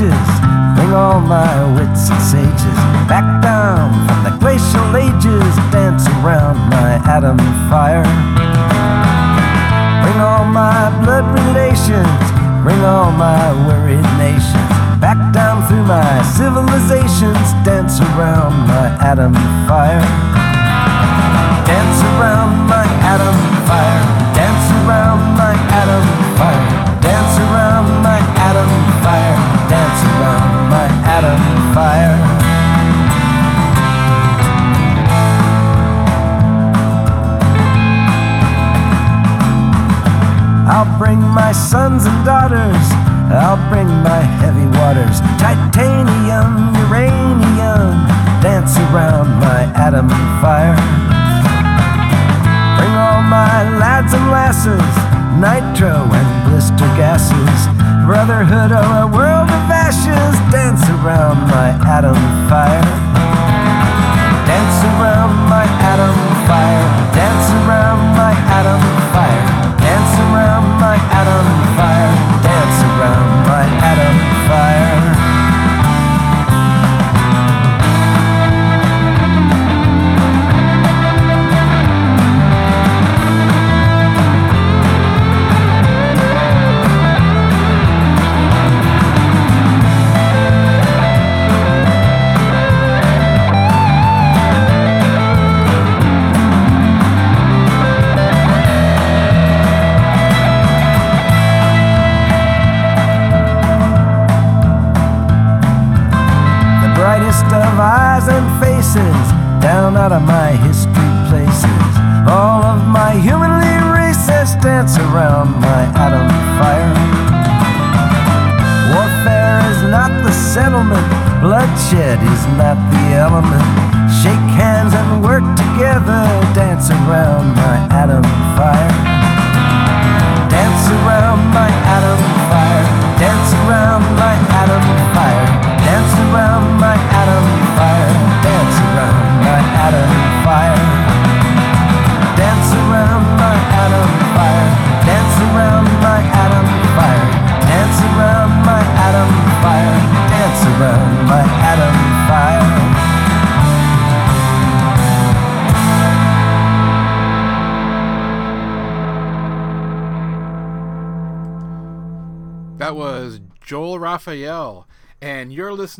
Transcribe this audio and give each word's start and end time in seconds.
ages. 0.00 0.28
Bring 0.76 0.92
all 0.94 1.20
my 1.20 1.74
wits 1.74 2.08
and 2.08 2.22
sages 2.22 2.78
back 3.08 3.42
down 3.42 3.92
from 4.06 4.24
the 4.24 4.38
glacial 4.40 4.96
ages. 4.96 5.52
Dance 5.72 6.06
around 6.20 6.56
my 6.70 7.00
atom 7.04 7.38
fire. 7.68 8.04
Bring 10.02 10.18
all 10.20 10.44
my 10.44 10.88
blood 11.04 11.26
relations. 11.38 12.22
Bring 12.64 12.80
all 12.80 13.12
my 13.12 13.52
worried 13.66 14.08
nations 14.16 14.70
back 15.00 15.18
down 15.32 15.66
through 15.68 15.84
my 15.84 16.22
civilizations. 16.36 17.52
Dance 17.64 18.00
around 18.00 18.54
my 18.68 18.88
atom 19.00 19.34
fire. 19.68 20.39
Bring 41.00 41.18
my 41.32 41.50
sons 41.50 42.04
and 42.04 42.24
daughters. 42.26 42.84
I'll 43.32 43.56
bring 43.72 43.88
my 44.04 44.20
heavy 44.44 44.68
waters. 44.76 45.24
Titanium, 45.40 46.76
uranium. 46.76 48.04
Dance 48.44 48.76
around 48.92 49.32
my 49.40 49.64
atom 49.80 50.12
fire. 50.44 50.76
Bring 52.76 52.92
all 53.00 53.24
my 53.24 53.64
lads 53.80 54.12
and 54.12 54.28
lasses, 54.28 54.92
nitro 55.40 56.04
and 56.04 56.28
blister 56.44 56.90
gases, 57.00 57.60
brotherhood 58.04 58.70
or 58.70 58.88
a 59.00 59.08
world 59.08 59.48
of 59.48 59.72
ashes. 59.72 60.36
Dance 60.52 60.84
around 61.00 61.40
my 61.48 61.72
atom 61.88 62.20
fire. 62.52 62.84
Dance 64.44 64.78
around 64.92 65.32
my 65.48 65.64
atom 65.64 66.16
fire. 66.44 66.88
Dance 67.16 67.48
around 67.64 68.00
my 68.20 68.36
atom 68.52 68.82
fire. 69.16 69.44
Dance 69.80 70.14
around 70.28 70.49
Adam 74.00 74.29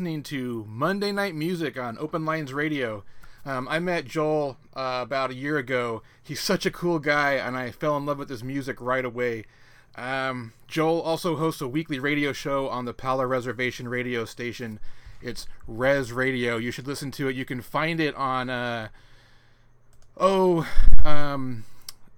listening 0.01 0.23
to 0.23 0.65
Monday 0.67 1.11
Night 1.11 1.35
Music 1.35 1.77
on 1.77 1.95
Open 1.99 2.25
Lines 2.25 2.53
Radio. 2.53 3.03
Um, 3.45 3.67
I 3.67 3.77
met 3.77 4.05
Joel 4.05 4.57
uh, 4.75 5.01
about 5.03 5.29
a 5.29 5.35
year 5.35 5.59
ago. 5.59 6.01
He's 6.23 6.39
such 6.39 6.65
a 6.65 6.71
cool 6.71 6.97
guy, 6.97 7.33
and 7.33 7.55
I 7.55 7.69
fell 7.69 7.95
in 7.97 8.07
love 8.07 8.17
with 8.17 8.27
his 8.27 8.43
music 8.43 8.81
right 8.81 9.05
away. 9.05 9.45
Um, 9.95 10.53
Joel 10.67 11.01
also 11.01 11.35
hosts 11.35 11.61
a 11.61 11.67
weekly 11.67 11.99
radio 11.99 12.33
show 12.33 12.67
on 12.67 12.85
the 12.85 12.95
Pala 12.95 13.27
Reservation 13.27 13.87
radio 13.87 14.25
station. 14.25 14.79
It's 15.21 15.45
Res 15.67 16.11
Radio. 16.11 16.57
You 16.57 16.71
should 16.71 16.87
listen 16.87 17.11
to 17.11 17.27
it. 17.27 17.35
You 17.35 17.45
can 17.45 17.61
find 17.61 17.99
it 17.99 18.15
on, 18.15 18.49
uh, 18.49 18.87
oh, 20.17 20.67
um, 21.05 21.65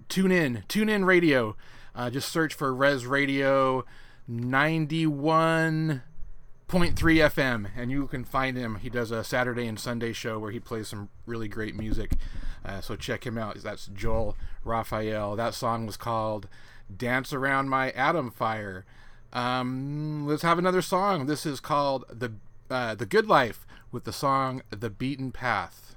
tune 0.08 0.32
in, 0.32 0.64
tune 0.70 0.88
in 0.88 1.04
radio. 1.04 1.58
Uh, 1.94 2.10
just 2.10 2.32
search 2.32 2.54
for 2.54 2.74
Res 2.74 3.06
Radio 3.06 3.84
91.3 6.74 6.96
FM, 7.30 7.68
and 7.78 7.92
you 7.92 8.08
can 8.08 8.24
find 8.24 8.58
him. 8.58 8.78
He 8.78 8.90
does 8.90 9.12
a 9.12 9.24
Saturday 9.24 9.68
and 9.68 9.80
Sunday 9.80 10.12
show 10.12 10.40
where 10.40 10.50
he 10.50 10.60
plays 10.60 10.88
some 10.88 11.10
really 11.28 11.48
great 11.48 11.76
music. 11.76 12.14
Uh, 12.66 12.82
so 12.82 12.96
check 12.96 13.28
him 13.28 13.38
out. 13.38 13.58
That's 13.58 13.86
Joel 13.86 14.36
Raphael. 14.64 15.36
That 15.36 15.54
song 15.54 15.86
was 15.86 15.98
called 15.98 16.48
Dance 16.96 17.32
Around 17.32 17.70
My 17.70 17.92
Atom 17.92 18.32
Fire. 18.32 18.86
Um, 19.32 20.26
let's 20.26 20.42
have 20.42 20.58
another 20.58 20.82
song. 20.82 21.28
This 21.28 21.46
is 21.46 21.60
called 21.60 22.06
The, 22.10 22.34
uh, 22.72 22.96
the 22.96 23.06
Good 23.06 23.28
Life 23.28 23.68
with 23.92 24.06
the 24.06 24.14
song 24.14 24.64
The 24.72 24.90
Beaten 24.90 25.32
Path. 25.32 25.94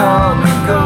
come 0.00 0.42
and 0.46 0.66
go. 0.66 0.79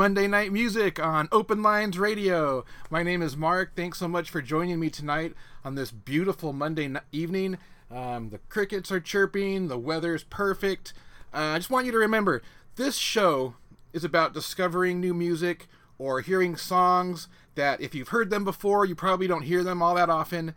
Monday 0.00 0.26
Night 0.26 0.50
Music 0.50 0.98
on 0.98 1.28
Open 1.30 1.62
Lines 1.62 1.98
Radio. 1.98 2.64
My 2.88 3.02
name 3.02 3.20
is 3.20 3.36
Mark. 3.36 3.72
Thanks 3.76 3.98
so 3.98 4.08
much 4.08 4.30
for 4.30 4.40
joining 4.40 4.80
me 4.80 4.88
tonight 4.88 5.34
on 5.62 5.74
this 5.74 5.90
beautiful 5.90 6.54
Monday 6.54 6.90
evening. 7.12 7.58
Um, 7.90 8.30
the 8.30 8.38
crickets 8.48 8.90
are 8.90 8.98
chirping, 8.98 9.68
the 9.68 9.76
weather's 9.76 10.24
perfect. 10.24 10.94
Uh, 11.34 11.52
I 11.52 11.58
just 11.58 11.68
want 11.68 11.84
you 11.84 11.92
to 11.92 11.98
remember 11.98 12.40
this 12.76 12.96
show 12.96 13.56
is 13.92 14.02
about 14.02 14.32
discovering 14.32 15.00
new 15.00 15.12
music 15.12 15.68
or 15.98 16.22
hearing 16.22 16.56
songs 16.56 17.28
that, 17.54 17.82
if 17.82 17.94
you've 17.94 18.08
heard 18.08 18.30
them 18.30 18.42
before, 18.42 18.86
you 18.86 18.94
probably 18.94 19.26
don't 19.26 19.42
hear 19.42 19.62
them 19.62 19.82
all 19.82 19.96
that 19.96 20.08
often. 20.08 20.54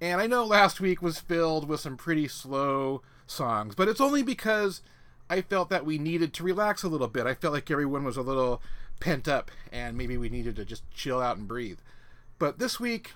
And 0.00 0.20
I 0.20 0.28
know 0.28 0.44
last 0.44 0.80
week 0.80 1.02
was 1.02 1.18
filled 1.18 1.68
with 1.68 1.80
some 1.80 1.96
pretty 1.96 2.28
slow 2.28 3.02
songs, 3.26 3.74
but 3.74 3.88
it's 3.88 4.00
only 4.00 4.22
because 4.22 4.82
I 5.28 5.40
felt 5.40 5.68
that 5.70 5.84
we 5.84 5.98
needed 5.98 6.32
to 6.34 6.44
relax 6.44 6.84
a 6.84 6.88
little 6.88 7.08
bit. 7.08 7.26
I 7.26 7.34
felt 7.34 7.54
like 7.54 7.70
everyone 7.72 8.04
was 8.04 8.16
a 8.16 8.22
little 8.22 8.62
pent 9.04 9.28
up 9.28 9.50
and 9.70 9.98
maybe 9.98 10.16
we 10.16 10.30
needed 10.30 10.56
to 10.56 10.64
just 10.64 10.90
chill 10.90 11.20
out 11.20 11.36
and 11.36 11.46
breathe. 11.46 11.78
But 12.38 12.58
this 12.58 12.80
week, 12.80 13.12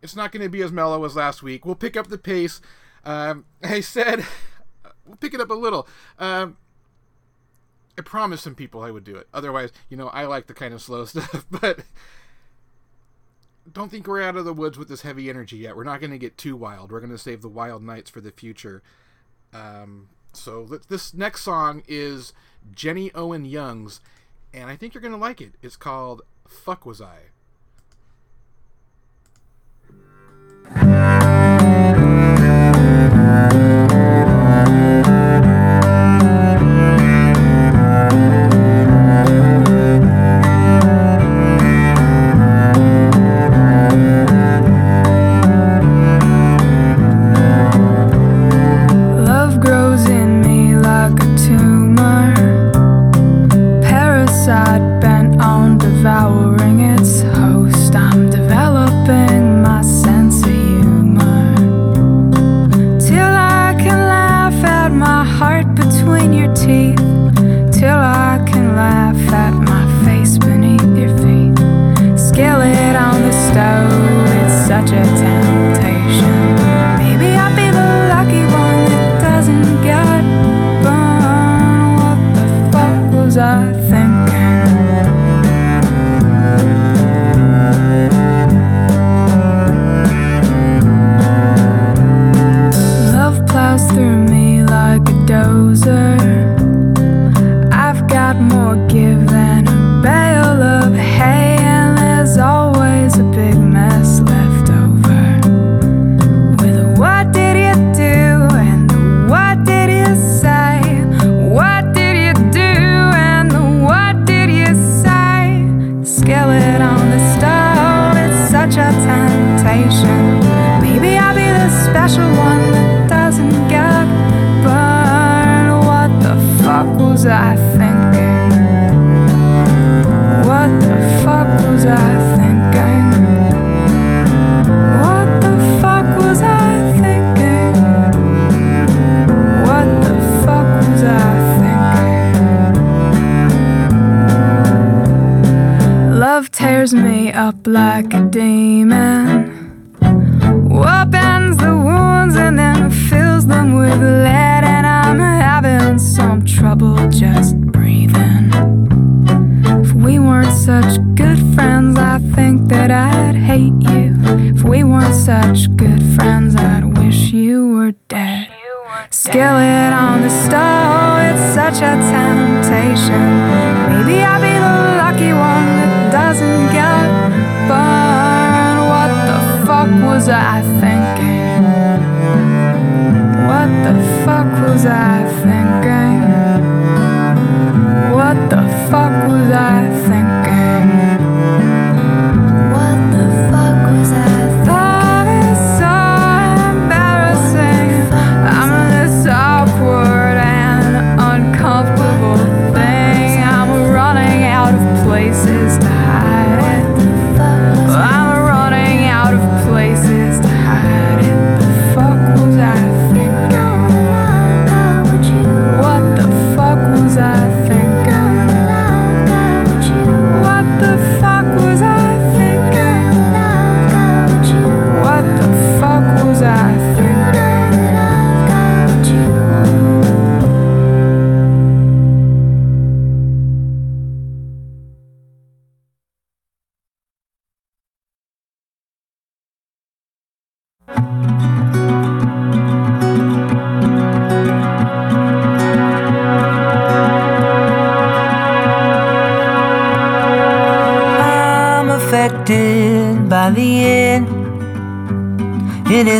it's 0.00 0.14
not 0.14 0.30
going 0.30 0.44
to 0.44 0.48
be 0.48 0.62
as 0.62 0.70
mellow 0.70 1.04
as 1.04 1.16
last 1.16 1.42
week. 1.42 1.66
We'll 1.66 1.74
pick 1.74 1.96
up 1.96 2.06
the 2.06 2.16
pace. 2.16 2.60
Um, 3.04 3.44
I 3.62 3.80
said, 3.80 4.24
we'll 5.04 5.16
pick 5.16 5.34
it 5.34 5.40
up 5.40 5.50
a 5.50 5.54
little. 5.54 5.88
Um, 6.20 6.56
I 7.98 8.02
promised 8.02 8.44
some 8.44 8.54
people 8.54 8.82
I 8.82 8.92
would 8.92 9.02
do 9.02 9.16
it. 9.16 9.26
Otherwise, 9.34 9.72
you 9.88 9.96
know, 9.96 10.08
I 10.08 10.26
like 10.26 10.46
the 10.46 10.54
kind 10.54 10.72
of 10.72 10.80
slow 10.80 11.04
stuff, 11.06 11.44
but 11.50 11.80
don't 13.72 13.90
think 13.90 14.06
we're 14.06 14.22
out 14.22 14.36
of 14.36 14.44
the 14.44 14.52
woods 14.52 14.78
with 14.78 14.86
this 14.86 15.02
heavy 15.02 15.28
energy 15.28 15.56
yet. 15.56 15.76
We're 15.76 15.82
not 15.82 15.98
going 15.98 16.12
to 16.12 16.18
get 16.18 16.38
too 16.38 16.54
wild. 16.54 16.92
We're 16.92 17.00
going 17.00 17.10
to 17.10 17.18
save 17.18 17.42
the 17.42 17.48
wild 17.48 17.82
nights 17.82 18.10
for 18.10 18.20
the 18.20 18.30
future. 18.30 18.80
Um, 19.52 20.10
so 20.32 20.68
this 20.88 21.12
next 21.12 21.42
song 21.42 21.82
is 21.88 22.32
Jenny 22.72 23.10
Owen 23.12 23.44
Youngs, 23.44 24.00
and 24.56 24.70
I 24.70 24.76
think 24.76 24.94
you're 24.94 25.02
to 25.12 25.18
like 25.18 25.40
it. 25.40 25.52
It's 25.62 25.76
called 25.76 26.22
Fuck 26.48 26.86
Was 26.86 27.02
I. 27.02 27.18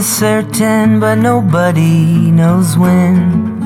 certain, 0.07 1.01
but 1.01 1.17
nobody 1.17 2.31
knows 2.31 2.79
when. 2.79 3.59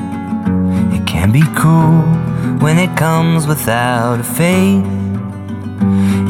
It 0.91 1.05
can 1.05 1.31
be 1.31 1.43
cool 1.55 2.01
when 2.59 2.79
it 2.79 2.97
comes 2.97 3.45
without 3.45 4.19
a 4.19 4.23
faith. 4.23 4.83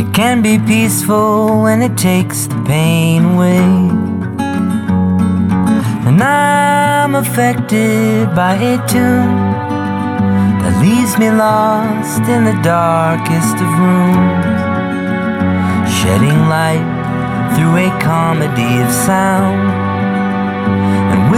It 0.02 0.14
can 0.14 0.42
be 0.42 0.60
peaceful 0.60 1.62
when 1.62 1.82
it 1.82 1.98
takes 1.98 2.48
the 2.48 2.62
pain 2.68 3.24
away. 3.24 3.64
And 6.08 6.22
I'm 6.22 7.16
affected 7.16 8.36
by 8.36 8.56
a 8.56 8.78
tune 8.88 9.32
that 10.60 10.76
leaves 10.82 11.18
me 11.18 11.32
lost 11.32 12.24
in 12.28 12.44
the 12.44 12.60
darkest 12.62 13.56
of 13.56 13.70
rooms, 13.80 14.62
shedding 16.00 16.42
light 16.50 17.00
through 17.56 17.78
a 17.78 17.90
comedy 18.02 18.82
of 18.82 18.92
sound. 18.92 19.71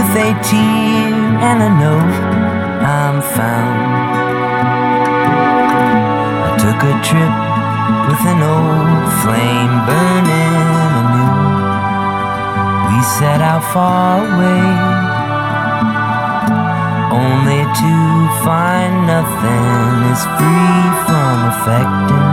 With 0.04 0.16
a 0.16 0.32
tear 0.44 1.14
and 1.48 1.62
a 1.62 1.70
note, 1.80 2.16
I'm 2.84 3.22
found. 3.22 3.80
I 6.44 6.50
took 6.60 6.80
a 6.92 6.94
trip 7.08 7.34
with 8.08 8.22
an 8.32 8.40
old 8.44 9.04
flame 9.24 9.74
burning 9.88 10.56
anew. 11.00 11.36
We 12.88 12.98
set 13.16 13.40
out 13.40 13.64
far 13.72 14.20
away, 14.28 14.64
only 17.22 17.64
to 17.64 17.94
find 18.44 19.06
nothing 19.08 20.04
is 20.12 20.22
free 20.36 20.84
from 21.06 21.36
affecting 21.48 22.28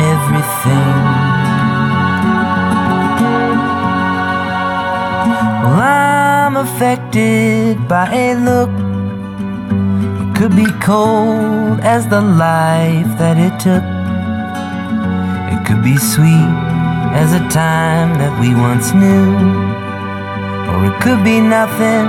everything. 0.00 1.21
Affected 6.82 7.78
by 7.86 8.12
a 8.12 8.34
look. 8.34 8.70
It 10.20 10.36
could 10.36 10.56
be 10.56 10.66
cold 10.80 11.78
as 11.78 12.08
the 12.08 12.20
life 12.20 13.06
that 13.22 13.36
it 13.38 13.54
took. 13.62 13.84
It 15.54 15.64
could 15.64 15.84
be 15.84 15.96
sweet 15.96 16.52
as 17.14 17.34
a 17.34 17.48
time 17.50 18.18
that 18.18 18.34
we 18.40 18.52
once 18.56 18.92
knew. 18.94 19.30
Or 20.72 20.78
it 20.90 21.00
could 21.00 21.22
be 21.22 21.40
nothing 21.40 22.06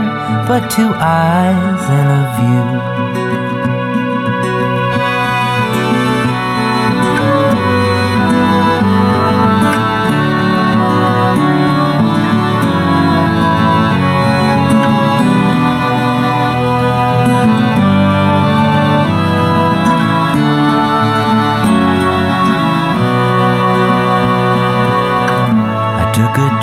but 0.49 0.71
two 0.71 0.91
eyes 0.95 1.83
and 1.99 2.09
a 2.17 2.23
view. 2.37 3.42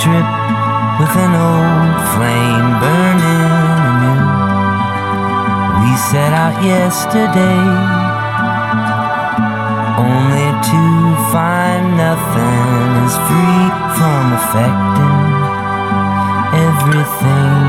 Trip 0.01 0.29
with 0.99 1.15
an 1.25 1.33
old 1.37 1.97
flame 2.17 2.69
burning 2.81 3.53
anew. 3.85 4.25
We 5.81 5.93
set 6.11 6.33
out 6.33 6.57
yesterday, 6.65 7.61
only 10.01 10.49
to 10.73 10.83
find 11.33 11.85
nothing 12.01 12.89
is 13.05 13.15
free 13.29 13.67
from 13.97 14.25
affecting 14.41 15.21
everything. 16.69 17.61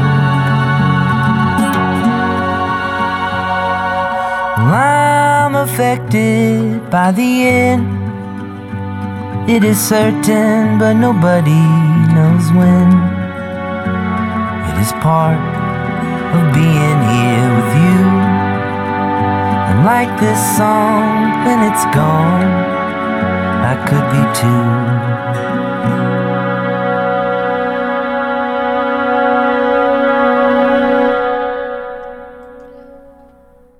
Well, 4.72 5.48
I'm 5.48 5.56
affected 5.56 6.90
by 6.90 7.12
the 7.12 7.30
end. 7.48 8.02
It 9.50 9.66
is 9.66 9.78
certain, 9.78 10.78
but 10.80 10.94
nobody 10.94 12.01
when. 12.56 12.90
It 14.70 14.78
is 14.82 14.92
part 15.04 15.40
of 16.36 16.54
being 16.54 17.00
here 17.12 17.50
with 17.58 17.72
you. 17.84 18.02
And 19.70 19.86
like 19.86 20.20
this 20.20 20.40
song, 20.58 21.46
when 21.46 21.60
it's 21.72 21.86
gone, 21.96 22.52
I 23.64 23.76
could 23.88 24.08
be 24.12 24.24
too. 24.40 25.22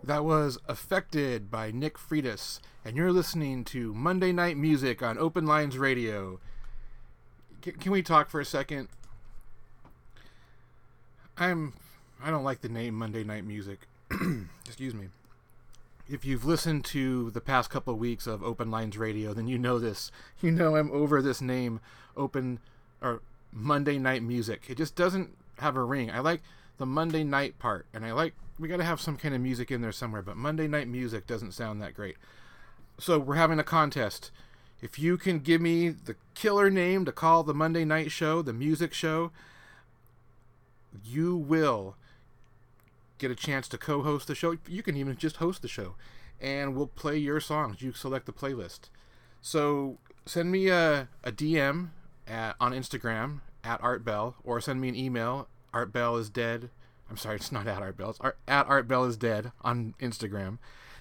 That 0.04 0.24
was 0.26 0.58
Affected 0.68 1.50
by 1.50 1.72
Nik 1.72 1.98
Freitas, 1.98 2.60
and 2.84 2.96
you're 2.96 3.12
listening 3.12 3.64
to 3.66 3.94
Monday 3.94 4.32
Night 4.32 4.58
Music 4.58 5.02
on 5.02 5.18
Open 5.18 5.46
Lines 5.46 5.78
Radio. 5.78 6.40
Can 7.62 7.92
we 7.92 8.02
talk 8.02 8.30
for 8.30 8.40
a 8.40 8.46
second? 8.46 8.88
I'm 11.38 11.74
I 12.24 12.30
don't 12.30 12.44
like 12.44 12.62
the 12.62 12.70
name 12.70 12.96
Monday 12.96 13.24
Night 13.24 13.46
Music. 13.46 13.88
Excuse 14.66 14.94
me. 14.94 15.08
If 16.10 16.26
you've 16.26 16.46
listened 16.46 16.86
to 16.86 17.32
the 17.32 17.42
past 17.42 17.70
couple 17.70 17.94
of 17.94 18.00
weeks 18.00 18.28
of 18.28 18.44
Open 18.44 18.70
Lines 18.70 18.98
Radio, 18.98 19.34
then 19.34 19.48
you 19.48 19.58
know 19.58 19.80
this. 19.80 20.12
You 20.42 20.52
know 20.52 20.76
I'm 20.76 20.92
over 20.92 21.22
this 21.22 21.42
name 21.42 21.80
Open 22.18 22.60
or 23.02 23.22
Monday 23.52 23.98
Night 23.98 24.24
Music. 24.24 24.64
It 24.68 24.78
just 24.78 24.96
doesn't 24.96 25.38
have 25.60 25.76
a 25.76 25.84
ring. 25.84 26.10
I 26.10 26.20
like 26.20 26.42
the 26.78 26.86
Monday 26.86 27.24
night 27.24 27.60
part, 27.60 27.86
and 27.94 28.04
I 28.04 28.12
like 28.12 28.34
we 28.60 28.68
got 28.68 28.78
to 28.78 28.84
have 28.84 29.00
some 29.00 29.18
kind 29.18 29.34
of 29.36 29.42
music 29.42 29.72
in 29.72 29.82
there 29.82 29.92
somewhere. 29.92 30.22
But 30.22 30.38
Monday 30.38 30.68
night 30.68 30.88
music 30.88 31.28
doesn't 31.28 31.54
sound 31.54 31.82
that 31.82 31.94
great. 31.94 32.18
So 33.00 33.20
we're 33.20 33.36
having 33.36 33.60
a 33.60 33.64
contest. 33.64 34.32
If 34.82 34.98
you 34.98 35.18
can 35.18 35.40
give 35.40 35.62
me 35.62 35.90
the 35.90 36.16
killer 36.34 36.70
name 36.70 37.06
to 37.06 37.12
call 37.12 37.44
the 37.44 37.54
Monday 37.54 37.86
night 37.86 38.12
show, 38.12 38.42
the 38.42 38.54
music 38.54 38.94
show, 38.94 39.32
you 41.04 41.36
will 41.36 41.96
get 43.20 43.32
a 43.32 43.36
chance 43.36 43.68
to 43.70 43.78
co-host 43.78 44.28
the 44.28 44.36
show. 44.36 44.58
You 44.68 44.82
can 44.82 44.98
even 44.98 45.16
just 45.16 45.38
host 45.38 45.62
the 45.62 45.68
show, 45.68 45.96
and 46.42 46.76
we'll 46.76 46.88
play 46.88 47.18
your 47.18 47.40
songs. 47.40 47.82
You 47.82 47.94
select 47.94 48.26
the 48.26 48.34
playlist. 48.34 48.90
So 49.42 49.98
send 50.26 50.52
me 50.52 50.70
a, 50.70 51.08
a 51.24 51.32
DM 51.32 51.90
at, 52.28 52.56
on 52.60 52.72
Instagram 52.74 53.42
at 53.64 53.82
Art 53.84 54.04
Bell, 54.04 54.36
or 54.44 54.60
send 54.60 54.82
me 54.82 54.90
an 54.90 54.96
email. 54.96 55.48
Art 55.74 55.94
Bell 55.94 56.18
is 56.18 56.30
dead. 56.30 56.72
I'm 57.10 57.18
sorry, 57.18 57.36
it's 57.36 57.52
not 57.52 57.68
at 57.68 57.82
Art 57.82 57.98
Bell. 57.98 58.10
It's 58.10 58.20
art, 58.20 58.38
at 58.48 58.66
Art 58.68 58.88
Bell 58.88 59.06
is 59.06 59.18
dead 59.18 59.52
on 59.62 59.94
Instagram. 60.02 60.58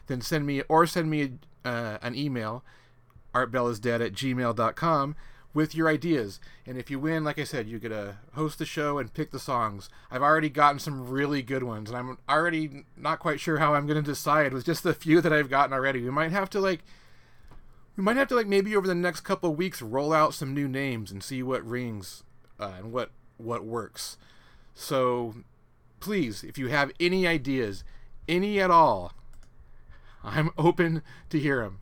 Then 0.07 0.21
send 0.21 0.45
me 0.45 0.63
or 0.69 0.87
send 0.87 1.09
me 1.09 1.39
uh, 1.65 1.99
an 2.03 2.15
email. 2.15 2.63
Artbellisdead 3.35 4.05
at 4.05 4.13
gmail.com 4.13 5.17
with 5.53 5.75
your 5.75 5.89
ideas. 5.89 6.41
And 6.67 6.79
if 6.79 6.91
you 6.91 6.99
win, 6.99 7.25
like 7.25 7.39
I 7.39 7.45
said, 7.45 7.69
you 7.69 7.79
get 7.79 7.89
to 7.89 8.19
host 8.35 8.59
the 8.59 8.65
show 8.65 8.99
and 8.99 9.13
pick 9.13 9.31
the 9.31 9.39
songs. 9.39 9.89
I've 10.11 10.23
already 10.23 10.49
gotten 10.49 10.79
some 10.79 11.09
really 11.09 11.43
good 11.43 11.63
ones, 11.63 11.91
and 11.91 11.99
I'm 11.99 12.19
already 12.29 12.85
not 12.97 13.19
quite 13.19 13.41
sure 13.41 13.59
how 13.59 13.75
I'm 13.75 13.87
going 13.87 14.03
to 14.03 14.11
decide 14.11 14.53
with 14.53 14.65
just 14.65 14.83
the 14.83 14.95
few 14.95 15.21
that 15.21 15.33
I've 15.33 15.51
gotten 15.51 15.73
already. 15.73 16.03
We 16.03 16.11
might 16.11 16.31
have 16.31 16.51
to 16.51 16.61
like, 16.61 16.81
we 17.97 18.05
might 18.05 18.17
have 18.17 18.29
to 18.29 18.37
like 18.37 18.47
maybe 18.47 18.77
over 18.77 18.87
the 18.87 18.95
next 18.95 19.21
couple 19.21 19.51
of 19.51 19.57
weeks 19.57 19.83
roll 19.83 20.13
out 20.13 20.35
some 20.35 20.55
new 20.55 20.69
names 20.69 21.11
and 21.11 21.23
see 21.23 21.43
what 21.43 21.67
rings 21.67 22.23
uh, 22.59 22.75
and 22.79 22.93
what 22.93 23.11
what 23.37 23.65
works. 23.65 24.19
So 24.75 25.35
please, 25.99 26.45
if 26.45 26.59
you 26.59 26.69
have 26.69 26.93
any 27.01 27.27
ideas, 27.27 27.85
any 28.29 28.61
at 28.61 28.71
all, 28.71 29.13
I'm 30.23 30.51
open 30.59 31.03
to 31.31 31.39
hear 31.39 31.63
them. 31.63 31.81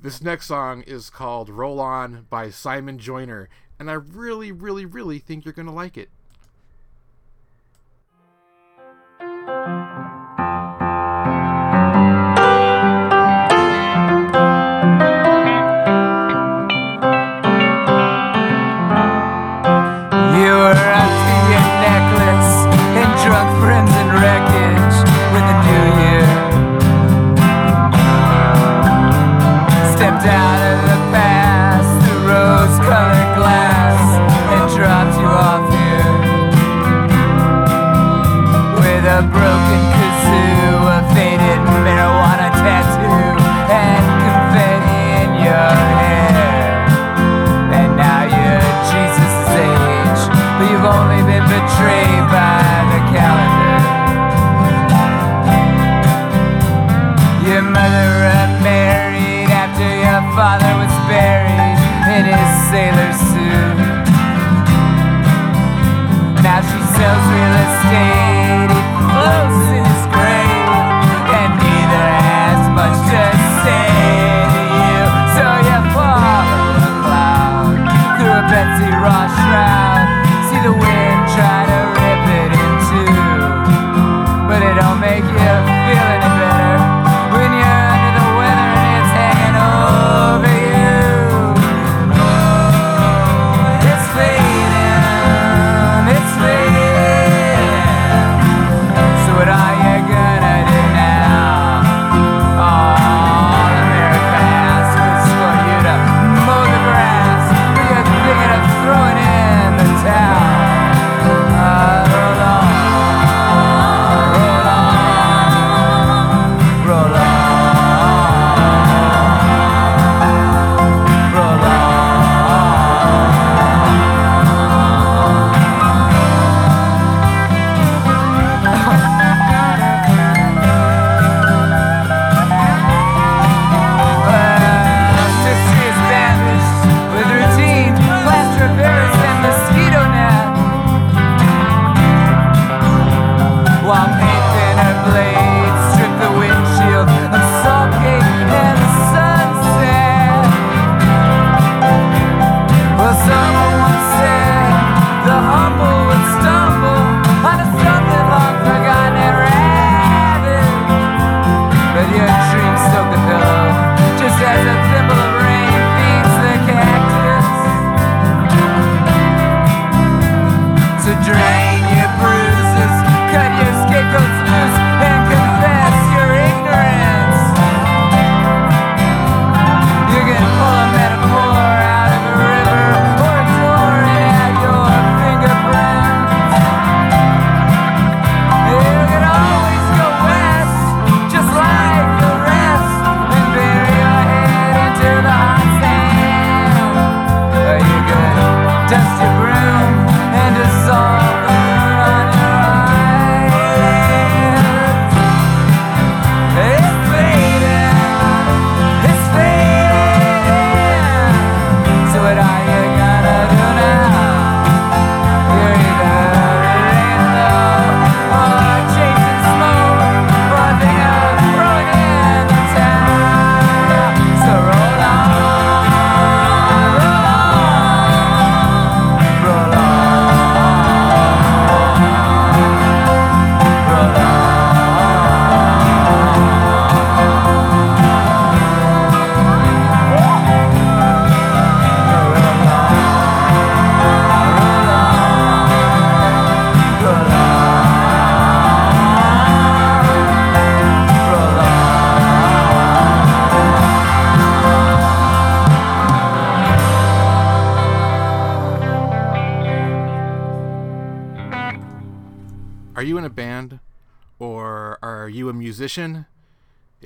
This 0.00 0.22
next 0.22 0.46
song 0.46 0.82
is 0.82 1.10
called 1.10 1.50
Roll 1.50 1.78
On 1.78 2.26
by 2.30 2.48
Simon 2.48 2.98
Joyner, 2.98 3.48
and 3.78 3.90
I 3.90 3.94
really, 3.94 4.50
really, 4.50 4.86
really 4.86 5.18
think 5.18 5.44
you're 5.44 5.52
going 5.52 5.66
to 5.66 5.72
like 5.72 5.98
it. 5.98 6.08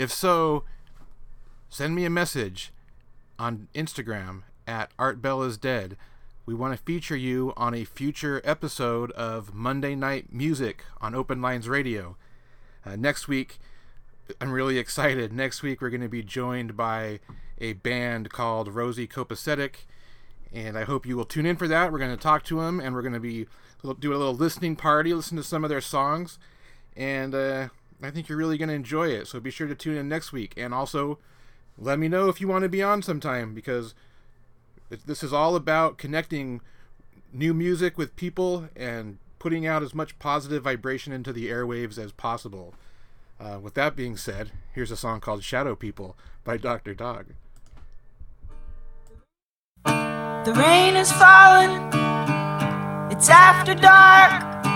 If 0.07 0.12
so, 0.12 0.62
send 1.69 1.97
me 1.97 2.05
a 2.05 2.11
message 2.11 2.73
on 3.40 3.66
Instagram 3.75 4.42
at 4.64 4.92
Art 5.01 5.21
Dead. 5.21 5.97
We 6.47 6.55
want 6.55 6.79
to 6.79 6.85
feature 6.85 7.16
you 7.16 7.53
on 7.57 7.75
a 7.75 7.83
future 7.83 8.40
episode 8.45 9.11
of 9.11 9.53
Monday 9.53 9.97
Night 9.97 10.33
Music 10.33 10.85
on 11.01 11.16
Open 11.16 11.42
Lines 11.42 11.69
Radio. 11.69 12.16
Uh, 12.85 12.95
next 12.95 13.27
week, 13.27 13.59
I'm 14.40 14.53
really 14.53 14.79
excited. 14.79 15.33
Next 15.33 15.64
week, 15.64 15.81
we're 15.81 15.90
going 15.90 16.03
to 16.03 16.09
be 16.09 16.23
joined 16.23 16.77
by 16.77 17.19
a 17.59 17.73
band 17.73 18.31
called 18.31 18.73
Rosie 18.73 19.09
Copacetic, 19.09 19.87
and 20.53 20.79
I 20.79 20.85
hope 20.85 21.05
you 21.05 21.16
will 21.16 21.25
tune 21.25 21.47
in 21.47 21.57
for 21.57 21.66
that. 21.66 21.90
We're 21.90 21.99
going 21.99 22.16
to 22.16 22.23
talk 22.23 22.45
to 22.45 22.61
them, 22.61 22.79
and 22.79 22.95
we're 22.95 23.03
going 23.03 23.12
to 23.12 23.19
be 23.19 23.49
do 23.99 24.12
a 24.12 24.16
little 24.16 24.37
listening 24.37 24.77
party, 24.77 25.12
listen 25.12 25.37
to 25.37 25.42
some 25.42 25.64
of 25.64 25.69
their 25.69 25.81
songs, 25.81 26.38
and 26.97 27.35
uh, 27.35 27.69
I 28.03 28.11
think 28.11 28.29
you're 28.29 28.39
really 28.39 28.59
going 28.59 28.69
to 28.69 28.75
enjoy 28.75 29.09
it. 29.09 29.27
So 29.27 29.41
be 29.41 29.51
sure 29.51 29.67
to 29.67 29.75
tune 29.75 29.97
in 29.97 30.09
next 30.09 30.33
week, 30.33 30.53
and 30.57 30.75
also 30.75 31.19
let 31.79 31.99
me 31.99 32.09
know 32.09 32.29
if 32.29 32.41
you 32.41 32.49
want 32.49 32.63
to 32.63 32.69
be 32.69 32.83
on 32.83 33.03
sometime 33.03 33.55
because 33.55 33.95
this 34.89 35.23
is 35.23 35.33
all 35.33 35.57
about 35.57 35.99
connecting 35.99 36.61
new 37.33 37.53
music 37.53 37.99
with 37.99 38.17
people 38.17 38.69
and 38.77 39.19
putting 39.39 39.67
out 39.67 39.83
as 39.83 39.95
much 39.95 40.19
positive 40.19 40.63
vibration 40.63 41.13
into 41.13 41.33
the 41.33 41.49
airwaves 41.49 41.99
as 41.99 42.13
possible. 42.13 42.75
Uh, 43.39 43.59
with 43.61 43.75
that 43.75 43.95
being 43.95 44.17
said, 44.17 44.51
here's 44.73 44.91
a 44.91 44.97
song 44.97 45.21
called 45.21 45.43
Shadow 45.43 45.75
People 45.75 46.17
by 46.45 46.57
Dr. 46.57 46.95
Dog. 46.95 47.27
The 49.85 50.55
rain 50.55 50.97
is 50.97 51.13
falling, 51.13 51.77
it's 53.11 53.29
after 53.29 53.75
dark. 53.75 54.76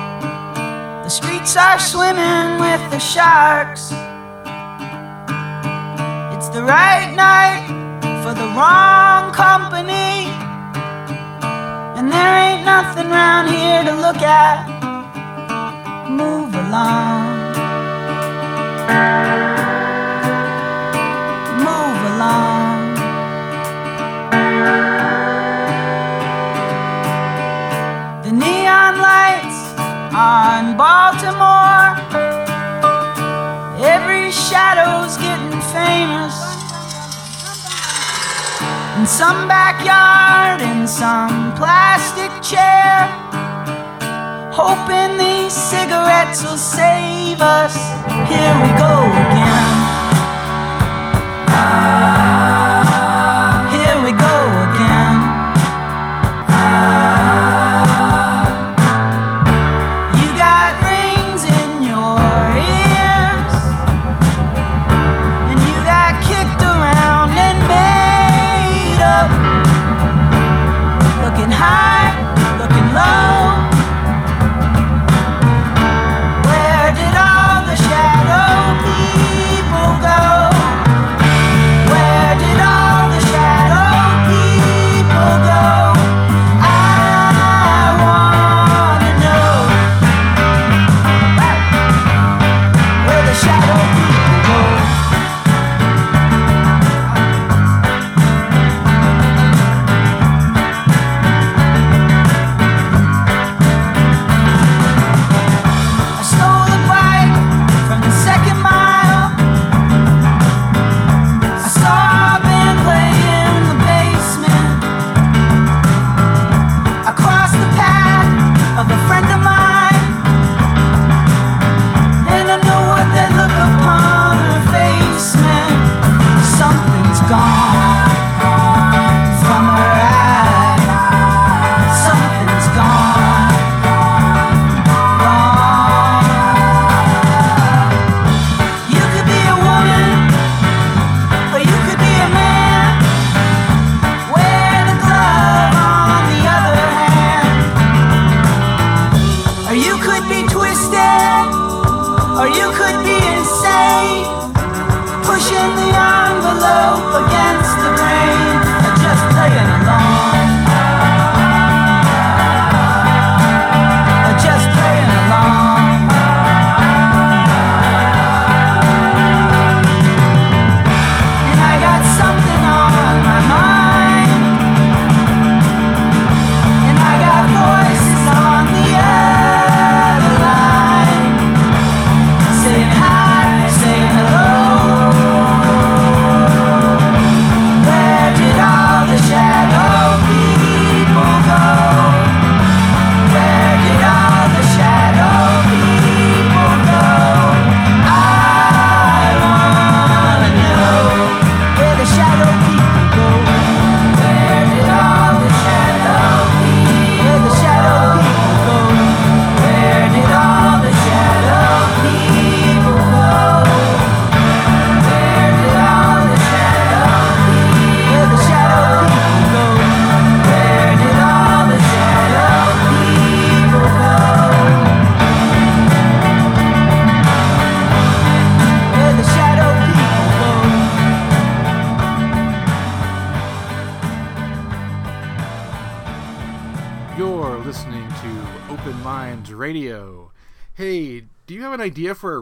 The 1.10 1.16
streets 1.16 1.56
are 1.56 1.80
swimming 1.80 2.60
with 2.60 2.88
the 2.92 3.00
sharks. 3.00 3.90
It's 6.36 6.48
the 6.50 6.62
right 6.62 7.12
night 7.16 7.66
for 8.22 8.32
the 8.32 8.46
wrong 8.54 9.32
company. 9.32 10.30
And 11.98 12.12
there 12.12 12.34
ain't 12.38 12.64
nothing 12.64 13.10
round 13.10 13.48
here 13.50 13.82
to 13.82 14.00
look 14.00 14.22
at. 14.22 14.68
Move 16.08 16.54
along. 16.54 17.40
On 30.30 30.76
Baltimore. 30.76 31.90
Every 33.94 34.30
shadow's 34.30 35.16
getting 35.16 35.60
famous. 35.74 36.36
In 38.96 39.06
some 39.06 39.48
backyard, 39.48 40.60
in 40.62 40.86
some 40.86 41.52
plastic 41.54 42.32
chair. 42.50 43.08
Hoping 44.52 45.18
these 45.18 45.52
cigarettes 45.52 46.44
will 46.44 46.62
save 46.78 47.40
us. 47.40 47.74
Here 48.30 48.54
we 48.62 48.70
go 48.84 48.94
again. 49.22 49.49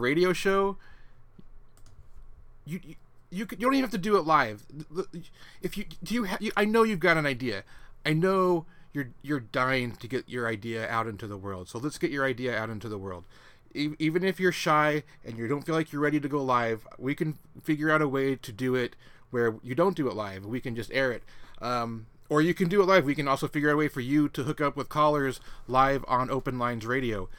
Radio 0.09 0.33
show?" 0.33 0.77
You 2.65 2.79
you, 2.83 2.95
you, 3.31 3.47
you 3.51 3.57
don't 3.57 3.73
even 3.73 3.81
have 3.81 3.91
to 3.91 3.97
do 3.97 4.17
it 4.17 4.25
live. 4.25 4.65
If 5.61 5.77
you 5.77 5.85
do 6.03 6.13
you, 6.13 6.25
ha- 6.25 6.37
you 6.39 6.51
I 6.57 6.65
know 6.65 6.83
you've 6.83 6.99
got 6.99 7.17
an 7.17 7.25
idea. 7.25 7.63
I 8.05 8.13
know 8.13 8.65
you're 8.93 9.09
you're 9.21 9.39
dying 9.39 9.95
to 9.95 10.07
get 10.07 10.29
your 10.29 10.47
idea 10.47 10.87
out 10.89 11.07
into 11.07 11.27
the 11.27 11.37
world. 11.37 11.69
So 11.69 11.79
let's 11.79 11.97
get 11.97 12.11
your 12.11 12.25
idea 12.25 12.57
out 12.57 12.69
into 12.69 12.89
the 12.89 12.97
world. 12.97 13.23
E- 13.73 13.95
even 13.99 14.23
if 14.23 14.39
you're 14.39 14.51
shy 14.51 15.03
and 15.23 15.37
you 15.37 15.47
don't 15.47 15.65
feel 15.65 15.75
like 15.75 15.91
you're 15.91 16.01
ready 16.01 16.19
to 16.19 16.27
go 16.27 16.43
live, 16.43 16.87
we 16.97 17.13
can 17.15 17.37
figure 17.63 17.91
out 17.91 18.01
a 18.01 18.07
way 18.07 18.35
to 18.35 18.51
do 18.51 18.75
it 18.75 18.95
where 19.29 19.55
you 19.61 19.75
don't 19.75 19.95
do 19.95 20.07
it 20.07 20.15
live. 20.15 20.45
We 20.45 20.59
can 20.59 20.75
just 20.75 20.91
air 20.91 21.11
it. 21.11 21.23
Um, 21.61 22.07
or 22.29 22.41
you 22.41 22.53
can 22.53 22.69
do 22.69 22.81
it 22.81 22.85
live. 22.85 23.05
We 23.05 23.15
can 23.15 23.27
also 23.27 23.47
figure 23.47 23.69
out 23.69 23.73
a 23.73 23.77
way 23.77 23.87
for 23.87 24.01
you 24.01 24.29
to 24.29 24.43
hook 24.43 24.61
up 24.61 24.75
with 24.75 24.89
callers 24.89 25.39
live 25.67 26.03
on 26.07 26.29
Open 26.29 26.57
Lines 26.57 26.85
Radio. 26.85 27.29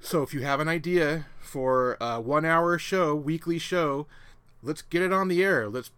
So 0.00 0.22
if 0.22 0.32
you 0.32 0.40
have 0.42 0.60
an 0.60 0.68
idea 0.68 1.26
for 1.40 1.96
a 2.00 2.20
one 2.20 2.44
hour 2.44 2.78
show, 2.78 3.14
weekly 3.14 3.58
show, 3.58 4.06
let's 4.62 4.82
get 4.82 5.02
it 5.02 5.12
on 5.12 5.28
the 5.28 5.42
air. 5.42 5.68
Let's 5.68 5.90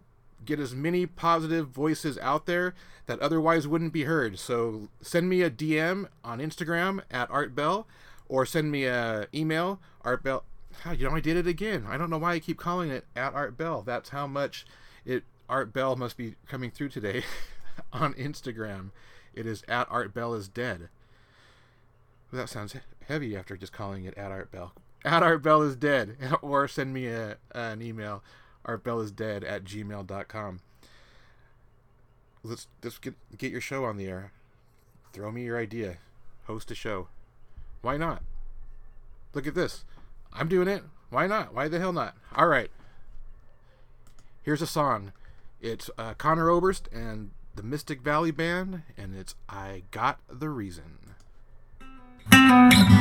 get 0.43 0.59
as 0.59 0.73
many 0.73 1.05
positive 1.05 1.67
voices 1.67 2.17
out 2.19 2.45
there 2.45 2.73
that 3.05 3.19
otherwise 3.19 3.67
wouldn't 3.67 3.93
be 3.93 4.03
heard. 4.03 4.39
So 4.39 4.89
send 5.01 5.29
me 5.29 5.41
a 5.41 5.49
DM 5.49 6.07
on 6.23 6.39
Instagram 6.39 7.01
at 7.11 7.29
Art 7.29 7.55
Bell 7.55 7.87
or 8.27 8.45
send 8.45 8.71
me 8.71 8.85
a 8.85 9.27
email 9.33 9.79
Art 10.03 10.23
Bell. 10.23 10.43
Oh, 10.85 10.91
you 10.91 11.07
know, 11.07 11.15
I 11.15 11.19
did 11.19 11.37
it 11.37 11.47
again. 11.47 11.85
I 11.87 11.97
don't 11.97 12.09
know 12.09 12.17
why 12.17 12.33
I 12.33 12.39
keep 12.39 12.57
calling 12.57 12.89
it 12.89 13.05
at 13.15 13.33
Art 13.33 13.57
Bell. 13.57 13.83
That's 13.85 14.09
how 14.09 14.25
much 14.25 14.65
it 15.05 15.23
Art 15.47 15.73
Bell 15.73 15.95
must 15.95 16.17
be 16.17 16.35
coming 16.47 16.71
through 16.71 16.89
today 16.89 17.23
on 17.93 18.13
Instagram. 18.15 18.91
It 19.33 19.45
is 19.45 19.63
at 19.67 19.87
Art 19.91 20.13
Bell 20.13 20.33
is 20.33 20.47
dead. 20.47 20.89
That 22.31 22.49
sounds 22.49 22.75
heavy 23.07 23.35
after 23.35 23.57
just 23.57 23.73
calling 23.73 24.05
it 24.05 24.17
at 24.17 24.31
Art 24.31 24.51
Bell. 24.51 24.73
At 25.03 25.23
Art 25.23 25.41
Bell 25.41 25.61
is 25.61 25.75
dead. 25.75 26.17
or 26.41 26.67
send 26.67 26.93
me 26.93 27.07
a, 27.07 27.37
an 27.53 27.81
email 27.81 28.23
artbellisdead 28.65 29.49
at 29.49 29.63
gmail.com. 29.63 30.59
Let's 32.43 32.67
let's 32.83 32.97
get 32.97 33.13
get 33.37 33.51
your 33.51 33.61
show 33.61 33.85
on 33.85 33.97
the 33.97 34.07
air. 34.07 34.31
Throw 35.13 35.31
me 35.31 35.43
your 35.43 35.59
idea. 35.59 35.97
Host 36.45 36.71
a 36.71 36.75
show. 36.75 37.07
Why 37.81 37.97
not? 37.97 38.23
Look 39.33 39.45
at 39.45 39.55
this. 39.55 39.85
I'm 40.33 40.47
doing 40.47 40.67
it. 40.67 40.83
Why 41.09 41.27
not? 41.27 41.53
Why 41.53 41.67
the 41.67 41.79
hell 41.79 41.93
not? 41.93 42.15
All 42.35 42.47
right. 42.47 42.71
Here's 44.41 44.61
a 44.61 44.67
song. 44.67 45.13
It's 45.59 45.89
uh, 45.97 46.15
Conor 46.15 46.49
Oberst 46.49 46.87
and 46.91 47.31
the 47.55 47.63
Mystic 47.63 48.01
Valley 48.01 48.31
Band, 48.31 48.81
and 48.97 49.15
it's 49.15 49.35
I 49.47 49.83
Got 49.91 50.19
the 50.27 50.49
Reason. 50.49 50.97
You 52.29 52.37
lot 52.37 52.71
can 52.71 53.00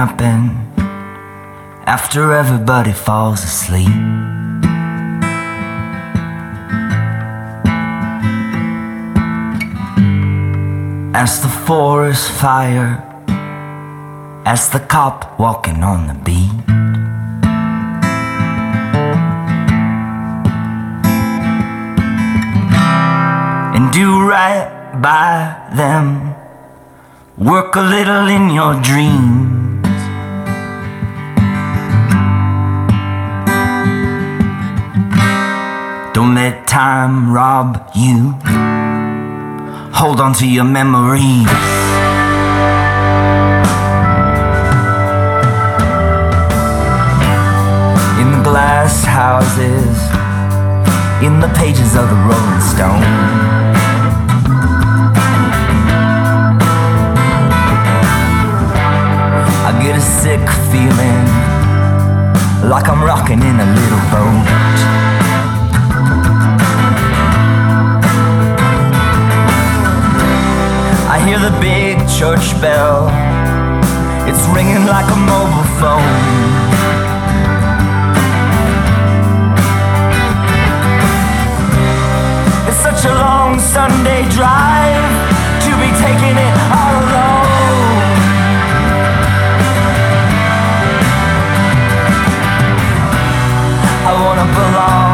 happen 0.00 0.40
after 1.84 2.32
everybody 2.32 2.90
falls 2.90 3.44
asleep. 3.44 3.96
As 11.22 11.42
the 11.44 11.52
forest 11.66 12.30
fire, 12.30 12.92
as 14.46 14.70
the 14.70 14.80
cop 14.94 15.38
walking 15.38 15.82
on 15.92 16.00
the 16.10 16.18
beat. 16.26 16.56
And 23.76 23.84
do 23.92 24.08
right 24.34 24.68
by 25.08 25.30
them. 25.76 26.34
Work 27.36 27.76
a 27.76 27.82
little 27.82 28.28
in 28.28 28.48
your 28.58 28.74
dreams. 28.80 29.59
Time 36.70 37.34
rob 37.34 37.84
you. 37.96 38.30
Hold 39.92 40.20
on 40.20 40.32
to 40.34 40.46
your 40.46 40.62
memories. 40.62 41.50
In 48.20 48.30
the 48.30 48.42
glass 48.44 49.02
houses, 49.02 49.96
in 51.26 51.40
the 51.40 51.52
pages 51.58 51.96
of 51.96 52.08
the 52.08 52.14
Rolling 52.14 52.60
Stone. 52.60 53.02
I 59.66 59.70
get 59.82 59.98
a 59.98 60.00
sick 60.00 60.44
feeling 60.70 61.26
like 62.70 62.88
I'm 62.88 63.02
rocking 63.02 63.42
in 63.42 63.58
a 63.58 63.66
little 63.74 64.04
boat. 64.12 64.59
The 71.40 71.58
big 71.58 71.96
church 72.06 72.52
bell, 72.60 73.08
it's 74.28 74.44
ringing 74.54 74.84
like 74.84 75.08
a 75.10 75.16
mobile 75.16 75.68
phone. 75.80 76.20
It's 82.68 82.76
such 82.76 83.06
a 83.06 83.14
long 83.14 83.58
Sunday 83.58 84.28
drive 84.28 85.08
to 85.64 85.70
be 85.80 85.88
taking 86.04 86.36
it 86.46 86.56
all 86.76 86.94
alone. 87.08 87.70
I 94.08 94.12
wanna 94.22 94.46
belong 94.52 95.09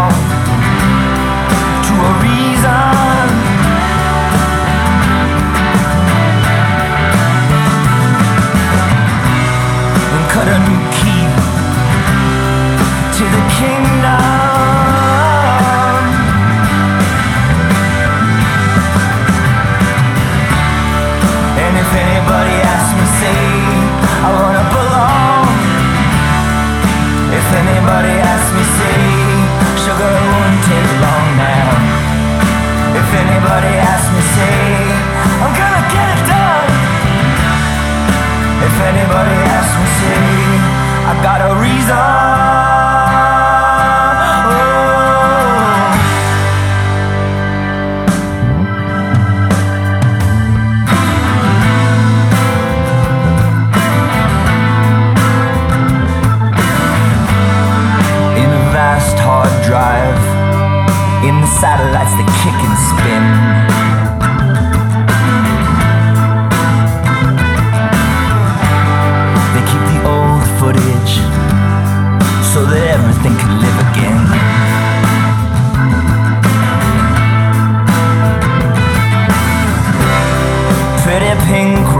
anybody 33.26 33.72
asks 33.90 34.10
me, 34.14 34.22
say, 34.36 34.58
I'm 35.42 35.52
gonna 35.60 35.84
get 35.94 36.06
it 36.14 36.22
done. 36.30 36.70
If 38.66 38.74
anybody 38.90 39.36
asks 39.56 39.74
me, 39.80 39.86
say, 40.00 40.22
I 41.10 41.12
got 41.22 41.40
a 41.50 41.52
reason. 41.60 42.25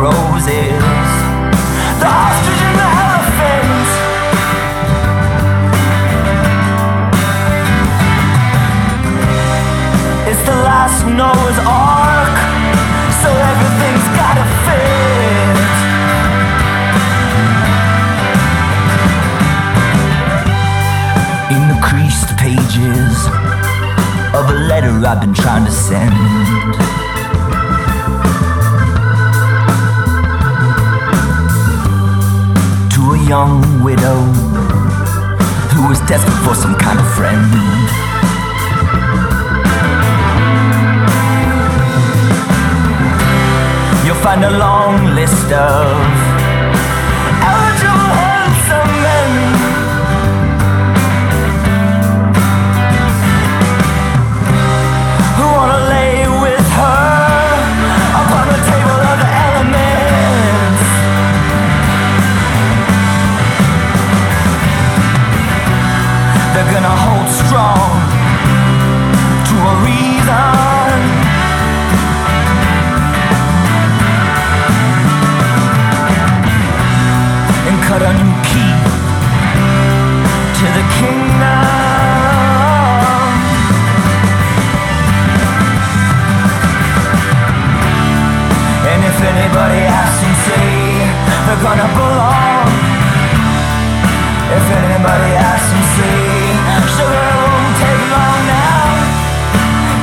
Roses. 0.07 0.87
The 2.01 2.07
ostrich 2.07 2.62
and 2.69 2.79
the 2.83 2.88
elephant. 3.07 3.87
It's 10.31 10.45
the 10.51 10.59
last 10.69 10.99
Noah's 11.19 11.59
Ark, 11.66 12.37
so 13.23 13.29
everything's 13.51 14.09
gotta 14.21 14.47
fit. 14.64 15.57
In 21.55 21.62
the 21.73 21.79
creased 21.88 22.31
pages 22.45 23.16
of 24.38 24.45
a 24.51 24.59
letter 24.71 24.92
I've 25.11 25.21
been 25.21 25.35
trying 25.35 25.64
to 25.64 25.73
send. 25.73 26.45
Young 33.29 33.83
widow 33.83 34.23
who 35.75 35.89
was 35.89 35.99
desperate 36.03 36.39
for 36.45 36.55
some 36.55 36.77
kind 36.77 36.99
of 37.01 37.07
friend. 37.15 37.43
You'll 44.07 44.23
find 44.23 44.45
a 44.45 44.57
long 44.57 45.15
list 45.17 45.51
of 45.53 46.26
if 89.16 89.22
anybody 89.22 89.81
asks 89.81 90.20
and 90.29 90.37
say 90.44 90.68
they're 91.48 91.62
gonna 91.64 91.88
belong, 91.96 92.68
if 94.52 94.66
anybody 94.76 95.33
asks 95.40 95.72
and 95.72 95.87
say 95.96 96.20
sugar 96.85 97.24
won't 97.40 97.72
take 97.81 98.02
long 98.12 98.40
now, 98.44 98.85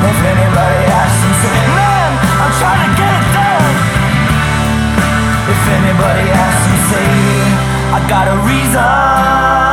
if 0.10 0.18
anybody 0.18 0.82
asks 0.98 1.22
and 1.30 1.36
say 1.46 1.62
man, 1.78 2.10
I'm 2.42 2.54
trying 2.58 2.82
to 2.82 2.92
get 2.98 3.14
it 3.22 3.28
done. 3.38 3.76
If 5.46 5.62
anybody 5.78 6.26
asks 6.34 6.66
and 6.74 6.82
say 6.90 7.14
I 7.94 8.00
got 8.10 8.26
a 8.34 8.38
reason. 8.50 9.73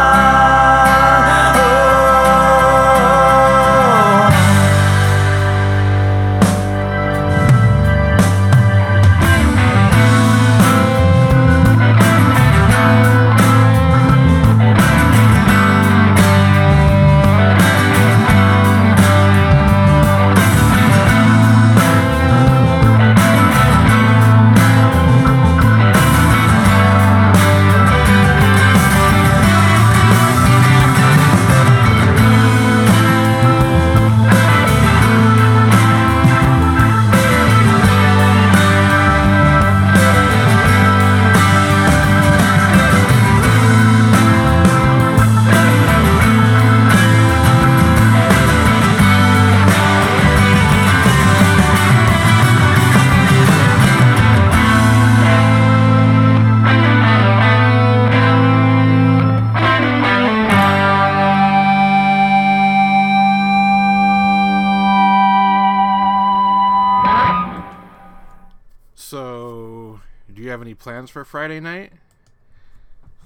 Plans 71.00 71.10
for 71.10 71.24
Friday 71.24 71.60
night? 71.60 71.92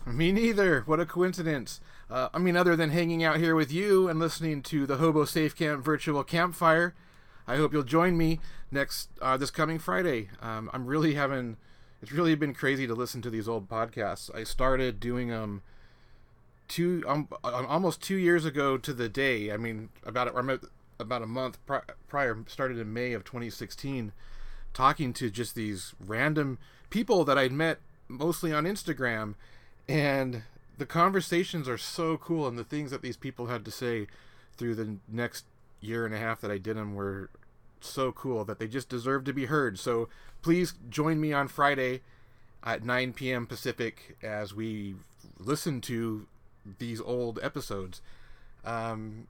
Me 0.07 0.31
neither. 0.31 0.83
What 0.83 1.01
a 1.01 1.07
coincidence. 1.07 1.81
Uh, 2.09 2.29
I 2.33 2.39
mean, 2.39 2.57
other 2.57 2.77
than 2.77 2.91
hanging 2.91 3.25
out 3.25 3.39
here 3.39 3.57
with 3.57 3.72
you 3.72 4.09
and 4.09 4.20
listening 4.20 4.62
to 4.62 4.87
the 4.87 4.99
Hobo 4.99 5.25
Safe 5.25 5.57
Camp 5.57 5.83
virtual 5.83 6.22
campfire, 6.22 6.95
I 7.49 7.57
hope 7.57 7.72
you'll 7.72 7.83
join 7.83 8.16
me 8.16 8.39
next 8.70 9.09
uh, 9.20 9.37
this 9.37 9.51
coming 9.51 9.81
Friday. 9.81 10.29
Um, 10.41 10.70
I'm 10.72 10.87
really 10.87 11.14
having. 11.14 11.57
It's 12.01 12.12
really 12.12 12.37
been 12.37 12.55
crazy 12.55 12.87
to 12.87 12.95
listen 12.95 13.20
to 13.22 13.31
these 13.31 13.49
old 13.49 13.68
podcasts. 13.68 14.33
I 14.33 14.45
started 14.45 15.01
doing 15.01 15.31
them 15.31 15.62
two, 16.68 17.03
um, 17.09 17.27
uh, 17.43 17.64
almost 17.66 18.01
two 18.01 18.16
years 18.16 18.45
ago 18.45 18.79
to 18.79 18.93
the 18.93 19.09
day. 19.09 19.51
I 19.51 19.57
mean, 19.57 19.89
about 20.07 20.29
a, 20.29 20.61
about 21.01 21.22
a 21.22 21.27
month 21.27 21.59
pri- 21.66 21.83
prior. 22.07 22.39
Started 22.47 22.79
in 22.79 22.93
May 22.93 23.14
of 23.14 23.25
2016 23.25 24.12
talking 24.75 25.12
to 25.14 25.31
just 25.31 25.55
these 25.57 25.95
random 25.99 26.59
people 26.95 27.24
that 27.24 27.36
I'd 27.36 27.51
met 27.51 27.80
mostly 28.07 28.53
on 28.53 28.66
Instagram 28.66 29.34
and 29.88 30.45
the 30.78 30.86
conversations 30.86 31.68
are 31.68 31.76
so 31.76 32.16
cool 32.16 32.47
and 32.47 32.57
the 32.57 32.62
things 32.62 32.92
that 32.92 33.03
these 33.03 33.16
people 33.16 33.49
had 33.49 33.64
to 33.64 33.72
say 33.72 34.07
through 34.57 34.76
the 34.76 34.99
next 35.09 35.45
year 35.80 36.07
and 36.07 36.14
a 36.14 36.18
half 36.18 36.40
that 36.40 36.53
I 36.53 36.59
did 36.59 36.76
them 36.76 36.95
were 36.95 37.30
so 37.80 38.12
cool 38.12 38.45
that 38.45 38.61
they 38.61 38.68
just 38.68 38.88
deserve 38.88 39.24
to 39.24 39.32
be 39.32 39.47
heard. 39.47 39.76
So 39.76 40.09
please 40.40 40.74
join 40.88 41.20
me 41.20 41.32
on 41.32 41.49
Friday 41.49 42.03
at 42.62 42.84
9 42.84 43.12
p.m. 43.14 43.49
Pacific 43.49 44.16
as 44.22 44.55
we 44.55 44.95
listen 45.36 45.80
to 45.80 46.28
these 46.78 47.01
old 47.01 47.40
episodes. 47.42 48.03
Um, 48.64 49.26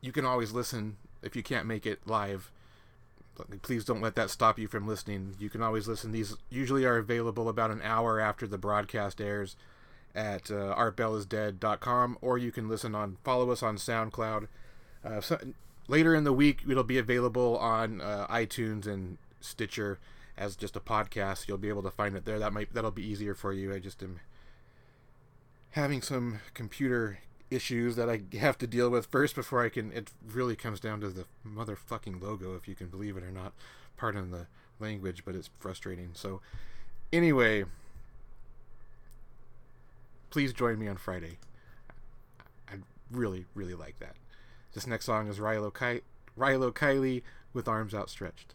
you 0.00 0.10
can 0.10 0.24
always 0.24 0.50
listen 0.50 0.96
if 1.22 1.36
you 1.36 1.44
can't 1.44 1.66
make 1.66 1.86
it 1.86 2.00
live 2.04 2.50
please 3.62 3.84
don't 3.84 4.00
let 4.00 4.14
that 4.16 4.30
stop 4.30 4.58
you 4.58 4.68
from 4.68 4.86
listening. 4.86 5.34
You 5.38 5.50
can 5.50 5.62
always 5.62 5.88
listen. 5.88 6.12
These 6.12 6.36
usually 6.50 6.84
are 6.84 6.96
available 6.96 7.48
about 7.48 7.70
an 7.70 7.80
hour 7.82 8.20
after 8.20 8.46
the 8.46 8.58
broadcast 8.58 9.20
airs 9.20 9.56
at 10.14 10.50
uh, 10.50 10.74
artbellisdead.com, 10.76 12.18
or 12.20 12.38
you 12.38 12.52
can 12.52 12.68
listen 12.68 12.94
on 12.94 13.18
follow 13.24 13.50
us 13.50 13.62
on 13.62 13.76
SoundCloud. 13.76 14.48
Uh, 15.04 15.20
so, 15.20 15.38
later 15.86 16.14
in 16.14 16.24
the 16.24 16.32
week, 16.32 16.62
it'll 16.68 16.84
be 16.84 16.98
available 16.98 17.56
on 17.58 18.00
uh, 18.00 18.26
iTunes 18.28 18.86
and 18.86 19.18
Stitcher 19.40 19.98
as 20.36 20.56
just 20.56 20.76
a 20.76 20.80
podcast. 20.80 21.48
You'll 21.48 21.58
be 21.58 21.68
able 21.68 21.82
to 21.82 21.90
find 21.90 22.16
it 22.16 22.24
there. 22.24 22.38
That 22.38 22.52
might 22.52 22.72
that'll 22.72 22.90
be 22.90 23.06
easier 23.06 23.34
for 23.34 23.52
you. 23.52 23.74
I 23.74 23.78
just 23.78 24.02
am 24.02 24.20
having 25.70 26.02
some 26.02 26.40
computer 26.54 27.20
issues 27.50 27.96
that 27.96 28.08
I 28.08 28.22
have 28.38 28.58
to 28.58 28.66
deal 28.66 28.90
with 28.90 29.06
first 29.06 29.34
before 29.34 29.64
I 29.64 29.68
can. 29.68 29.92
It 29.92 30.10
really 30.26 30.56
comes 30.56 30.80
down 30.80 31.00
to 31.00 31.08
the 31.08 31.24
motherfucking 31.46 32.22
logo, 32.22 32.54
if 32.54 32.68
you 32.68 32.74
can 32.74 32.88
believe 32.88 33.16
it 33.16 33.24
or 33.24 33.30
not. 33.30 33.52
Pardon 33.96 34.30
the 34.30 34.46
language, 34.80 35.24
but 35.24 35.34
it's 35.34 35.50
frustrating. 35.58 36.10
So, 36.14 36.40
anyway, 37.12 37.64
please 40.30 40.52
join 40.52 40.78
me 40.78 40.88
on 40.88 40.96
Friday. 40.96 41.38
I'd 42.70 42.82
really, 43.10 43.46
really 43.54 43.74
like 43.74 43.98
that. 44.00 44.14
This 44.74 44.86
next 44.86 45.06
song 45.06 45.28
is 45.28 45.38
Rilo, 45.38 45.72
Ki- 45.72 46.02
Rilo 46.38 46.72
Kiley 46.72 47.22
with 47.52 47.66
Arms 47.66 47.94
Outstretched. 47.94 48.54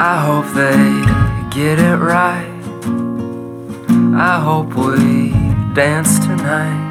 I 0.00 0.20
hope 0.20 0.46
they 0.54 1.50
get 1.50 1.80
it 1.80 1.96
right. 1.96 2.46
I 4.14 4.38
hope 4.38 4.74
we 4.76 5.30
dance 5.74 6.20
tonight 6.20 6.86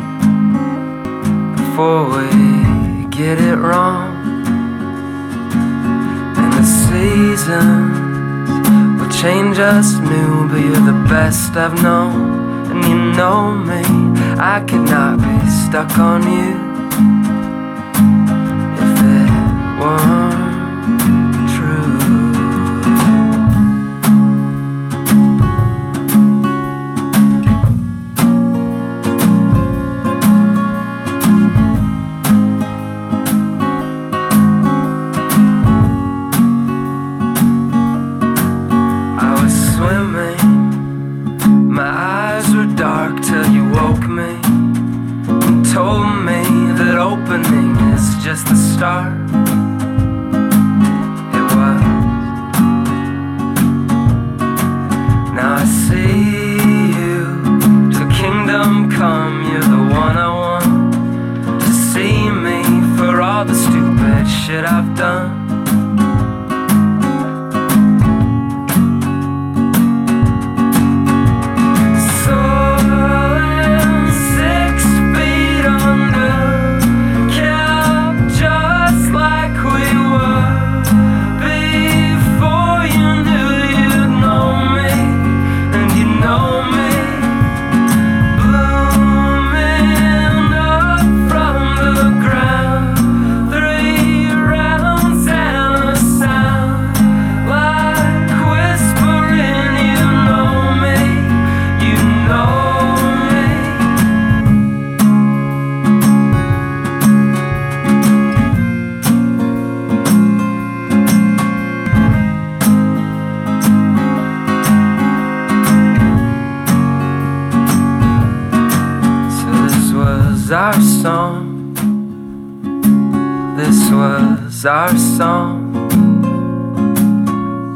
before 1.56 2.10
we 2.10 3.06
get 3.06 3.40
it 3.40 3.56
wrong. 3.56 4.14
And 6.36 6.52
the 6.52 6.66
seasons 6.66 7.96
will 9.00 9.22
change 9.22 9.58
us 9.58 9.94
new, 10.00 10.50
but 10.50 10.60
you're 10.60 10.86
the 10.86 11.06
best 11.08 11.56
I've 11.56 11.82
known. 11.82 12.72
And 12.72 12.84
you 12.84 13.14
know 13.16 13.56
me, 13.56 13.84
I 14.38 14.66
could 14.68 14.82
not 14.82 15.20
be 15.20 15.50
stuck 15.50 15.98
on 15.98 16.24
you 16.30 16.67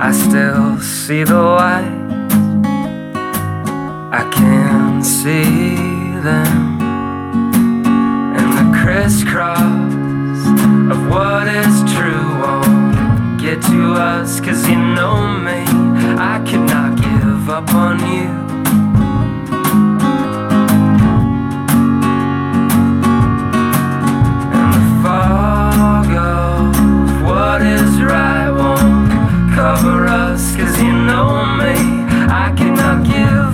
I 0.04 0.12
still 0.12 0.80
see 0.82 1.24
the 1.24 1.40
light. 1.40 1.86
I 4.12 4.28
can 4.34 5.04
see 5.04 5.76
them. 6.28 6.82
And 8.36 8.48
the 8.58 8.80
crisscross 8.80 9.60
of 10.92 11.08
what 11.08 11.48
is 11.48 11.84
true 11.94 12.28
won't 12.42 13.40
get 13.40 13.62
to 13.70 13.94
us. 13.94 14.40
Cause 14.40 14.68
you 14.68 14.76
know 14.76 15.38
me, 15.38 15.62
I 16.18 16.42
cannot 16.48 16.98
give 16.98 17.48
up 17.52 17.72
on 17.76 18.00
you. 18.12 18.41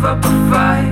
Up 0.08 0.24
a 0.24 0.30
fight 0.50 0.87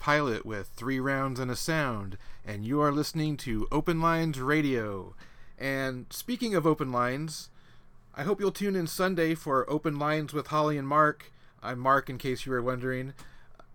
Pilot 0.00 0.46
with 0.46 0.68
Three 0.68 0.98
Rounds 0.98 1.38
and 1.38 1.50
a 1.50 1.56
Sound, 1.56 2.16
and 2.44 2.64
you 2.64 2.80
are 2.80 2.90
listening 2.90 3.36
to 3.36 3.68
Open 3.70 4.00
Lines 4.00 4.40
Radio. 4.40 5.14
And 5.58 6.06
speaking 6.08 6.54
of 6.54 6.66
open 6.66 6.90
lines, 6.90 7.50
I 8.14 8.22
hope 8.22 8.40
you'll 8.40 8.50
tune 8.50 8.74
in 8.74 8.86
Sunday 8.86 9.34
for 9.34 9.68
Open 9.70 9.98
Lines 9.98 10.32
with 10.32 10.46
Holly 10.46 10.78
and 10.78 10.88
Mark. 10.88 11.30
I'm 11.62 11.78
Mark, 11.78 12.08
in 12.08 12.16
case 12.16 12.46
you 12.46 12.52
were 12.52 12.62
wondering, 12.62 13.12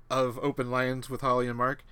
of 0.10 0.40
Open 0.40 0.72
Lines 0.72 1.12
with 1.12 1.22
Holly 1.22 1.48
and 1.48 1.58
Mark. 1.58 1.86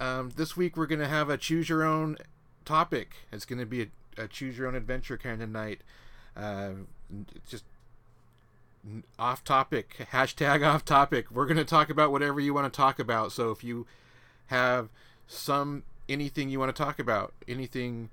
Um, 0.00 0.30
this 0.36 0.56
week 0.56 0.76
we're 0.76 0.86
going 0.86 1.00
to 1.00 1.08
have 1.08 1.28
a 1.28 1.36
choose 1.36 1.68
your 1.68 1.82
own 1.82 2.16
topic. 2.64 3.16
It's 3.32 3.44
going 3.44 3.58
to 3.58 3.66
be 3.66 3.82
a, 3.82 4.22
a 4.22 4.28
choose 4.28 4.56
your 4.56 4.68
own 4.68 4.76
adventure 4.76 5.18
kind 5.18 5.42
of 5.42 5.50
night. 5.50 5.80
Uh, 6.36 6.70
just 7.48 7.64
off 9.18 9.44
topic 9.44 10.08
hashtag 10.12 10.66
off 10.66 10.84
topic. 10.84 11.30
We're 11.30 11.46
going 11.46 11.56
to 11.56 11.64
talk 11.64 11.90
about 11.90 12.12
whatever 12.12 12.40
you 12.40 12.54
want 12.54 12.72
to 12.72 12.76
talk 12.76 12.98
about. 12.98 13.32
So 13.32 13.50
if 13.50 13.62
you 13.62 13.86
have 14.46 14.88
some 15.26 15.84
anything 16.08 16.48
you 16.48 16.58
want 16.58 16.74
to 16.74 16.82
talk 16.82 16.98
about 16.98 17.32
anything 17.46 18.10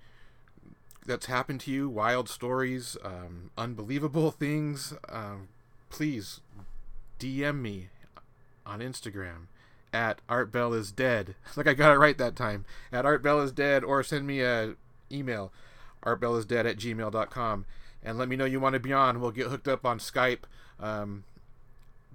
that's 1.06 1.26
happened 1.28 1.60
to 1.62 1.72
you 1.72 1.90
wild 1.90 2.30
stories 2.30 2.96
um, 3.04 3.50
unbelievable 3.58 4.30
things 4.30 4.94
um, 5.10 5.48
please 5.90 6.42
dm 7.18 7.60
me 7.60 7.88
on 8.68 8.82
instagram 8.82 9.48
at 9.94 10.20
art 10.30 10.52
bell 10.52 10.74
is 10.74 10.92
dead. 10.92 11.36
Like 11.56 11.68
i 11.68 11.74
got 11.74 11.92
it 11.92 11.98
right 11.98 12.18
that 12.18 12.36
time. 12.36 12.66
At 12.92 13.06
art 13.06 13.24
bell 13.24 13.42
is 13.42 13.52
dead 13.52 13.84
or 13.84 14.04
send 14.04 14.28
me 14.28 14.42
a 14.42 14.76
email 15.12 15.52
artbellisdead 16.04 16.66
at 16.70 16.78
gmail.com. 16.78 17.66
And 18.04 18.18
let 18.18 18.30
me 18.30 18.36
know 18.36 18.46
you 18.46 18.60
want 18.60 18.74
to 18.74 18.80
be 18.80 18.94
on. 18.94 19.20
We'll 19.20 19.32
get 19.32 19.48
hooked 19.48 19.68
up 19.68 19.86
on 19.86 20.00
Skype 20.00 20.44
um, 20.80 21.24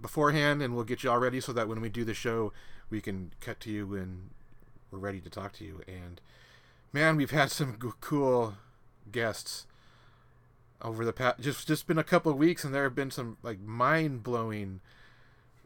beforehand 0.01 0.63
and 0.63 0.75
we'll 0.75 0.85
get 0.85 1.03
you 1.03 1.11
all 1.11 1.19
ready 1.19 1.41
so 1.41 1.53
that 1.53 1.69
when 1.69 1.81
we 1.81 1.89
do 1.89 2.05
the 2.05 2.15
show, 2.15 2.53
we 2.91 3.01
can 3.01 3.33
cut 3.41 3.61
to 3.61 3.71
you 3.71 3.87
when 3.87 4.31
we're 4.91 4.99
ready 4.99 5.21
to 5.21 5.31
talk 5.31 5.53
to 5.55 5.65
you. 5.65 5.81
And 5.87 6.21
man, 6.93 7.17
we've 7.17 7.31
had 7.31 7.51
some 7.51 7.77
g- 7.81 7.89
cool 8.01 8.55
guests 9.11 9.67
over 10.81 11.05
the 11.05 11.13
past 11.13 11.39
just 11.41 11.69
just 11.69 11.87
been 11.87 11.99
a 11.99 12.05
couple 12.05 12.33
of 12.33 12.39
weeks 12.39 12.65
and 12.65 12.75
there 12.75 12.83
have 12.83 12.95
been 12.95 13.11
some 13.11 13.37
like 13.43 13.61
mind-blowing 13.61 14.81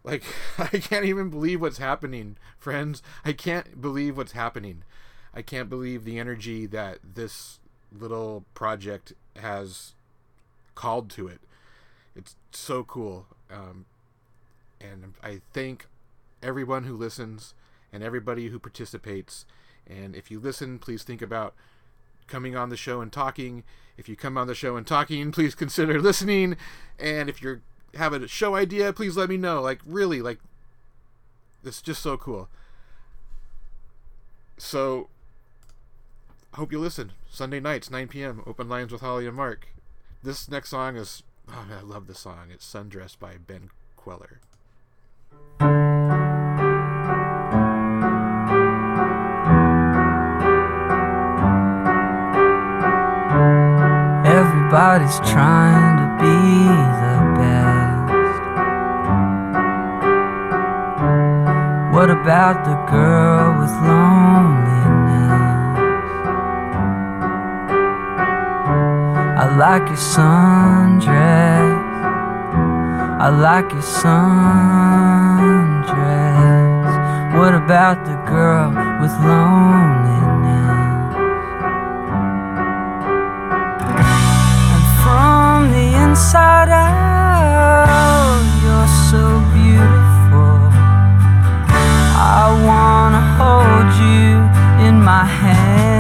like 0.04 0.22
I 0.58 0.78
can't 0.78 1.04
even 1.04 1.28
believe 1.28 1.60
what's 1.60 1.78
happening, 1.78 2.36
friends. 2.58 3.02
I 3.24 3.32
can't 3.32 3.80
believe 3.82 4.16
what's 4.16 4.32
happening. 4.32 4.84
I 5.34 5.42
can't 5.42 5.68
believe 5.68 6.04
the 6.04 6.18
energy 6.18 6.64
that 6.66 6.98
this 7.14 7.58
little 7.92 8.44
project 8.54 9.12
has 9.36 9.92
called 10.74 11.10
to 11.10 11.26
it. 11.26 11.40
It's 12.16 12.34
so 12.50 12.82
cool. 12.82 13.26
Um, 13.50 13.84
and 14.80 15.14
I 15.22 15.40
thank 15.52 15.86
everyone 16.42 16.84
who 16.84 16.96
listens 16.96 17.54
and 17.92 18.02
everybody 18.02 18.48
who 18.48 18.58
participates. 18.58 19.44
And 19.86 20.16
if 20.16 20.30
you 20.30 20.40
listen, 20.40 20.78
please 20.78 21.02
think 21.02 21.22
about 21.22 21.54
coming 22.26 22.56
on 22.56 22.70
the 22.70 22.76
show 22.76 23.00
and 23.00 23.12
talking. 23.12 23.62
If 23.96 24.08
you 24.08 24.16
come 24.16 24.36
on 24.36 24.46
the 24.46 24.54
show 24.54 24.76
and 24.76 24.86
talking, 24.86 25.30
please 25.32 25.54
consider 25.54 26.00
listening. 26.00 26.56
And 26.98 27.28
if 27.28 27.42
you 27.42 27.60
have 27.94 28.12
a 28.12 28.26
show 28.26 28.54
idea, 28.54 28.92
please 28.92 29.16
let 29.16 29.28
me 29.28 29.36
know. 29.36 29.60
Like 29.60 29.80
really, 29.84 30.22
like 30.22 30.38
it's 31.64 31.82
just 31.82 32.02
so 32.02 32.16
cool. 32.16 32.48
So 34.58 35.08
hope 36.54 36.72
you 36.72 36.78
listen. 36.78 37.12
Sunday 37.28 37.60
nights, 37.60 37.90
9 37.90 38.08
p.m. 38.08 38.42
Open 38.46 38.68
lines 38.68 38.92
with 38.92 39.02
Holly 39.02 39.26
and 39.26 39.36
Mark. 39.36 39.68
This 40.22 40.48
next 40.48 40.70
song 40.70 40.96
is 40.96 41.22
oh, 41.48 41.66
I 41.70 41.82
love 41.82 42.06
the 42.06 42.14
song. 42.14 42.48
It's 42.50 42.66
Sundress 42.66 43.18
by 43.18 43.36
Ben 43.38 43.70
Kweller. 43.96 44.40
Everybody's 54.26 55.18
trying 55.20 55.96
to 55.98 56.08
be 56.22 56.36
the 57.02 57.16
best. 57.38 57.56
What 61.94 62.10
about 62.10 62.64
the 62.64 62.74
girl 62.90 63.58
with 63.60 63.70
loneliness? 63.86 64.65
I 69.46 69.48
like 69.54 69.86
your 69.86 69.96
sundress. 69.96 71.06
I 73.20 73.28
like 73.28 73.70
your 73.70 73.80
sundress. 73.80 74.16
What 77.38 77.54
about 77.54 78.04
the 78.04 78.16
girl 78.26 78.70
with 79.00 79.12
loneliness? 79.22 80.66
And 84.74 84.84
from 85.00 85.70
the 85.70 85.86
inside 86.04 86.70
out, 86.70 88.42
you're 88.64 88.90
so 89.10 89.22
beautiful. 89.54 90.58
I 92.18 92.42
wanna 92.66 93.22
hold 93.38 93.90
you 94.02 94.26
in 94.88 94.94
my 95.00 95.24
hand. 95.24 95.95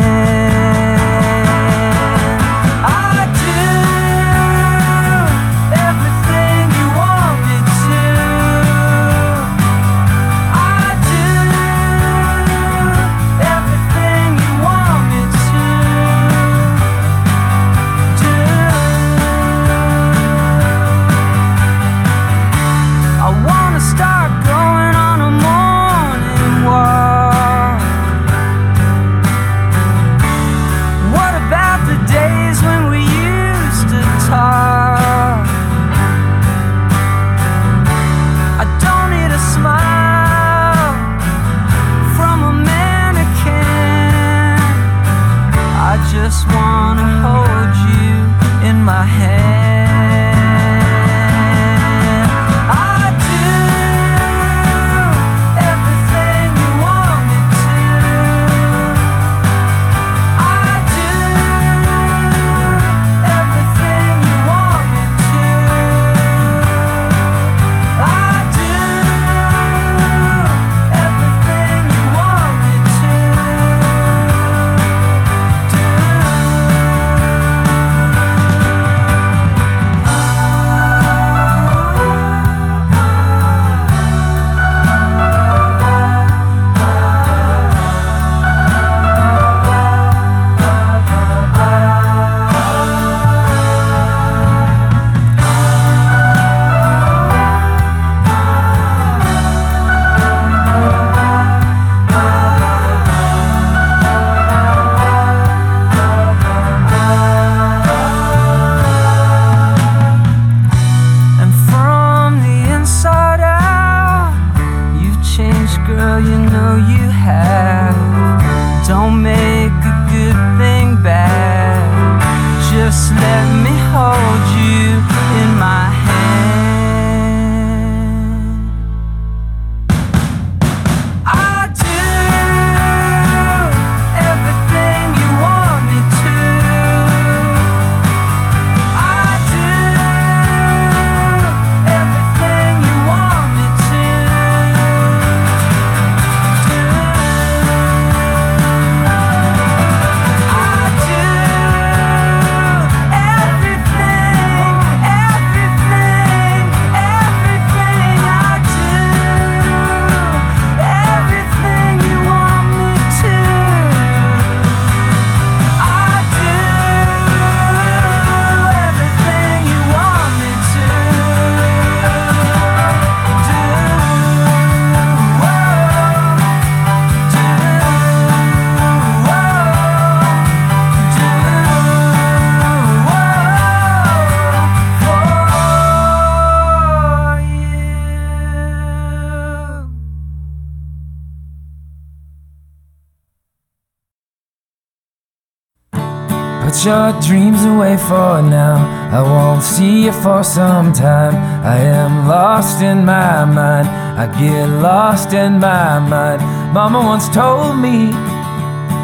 Your 196.86 197.20
dreams 197.20 197.64
away 197.64 197.96
for 197.96 198.40
now. 198.40 198.76
I 199.10 199.20
won't 199.20 199.62
see 199.62 200.04
you 200.04 200.12
for 200.12 200.44
some 200.44 200.92
time. 200.92 201.34
I 201.64 201.78
am 201.78 202.28
lost 202.28 202.80
in 202.80 203.04
my 203.04 203.44
mind. 203.44 203.88
I 203.88 204.26
get 204.38 204.66
lost 204.68 205.32
in 205.32 205.58
my 205.58 205.98
mind. 205.98 206.40
Mama 206.72 207.00
once 207.00 207.28
told 207.28 207.76
me, 207.78 208.10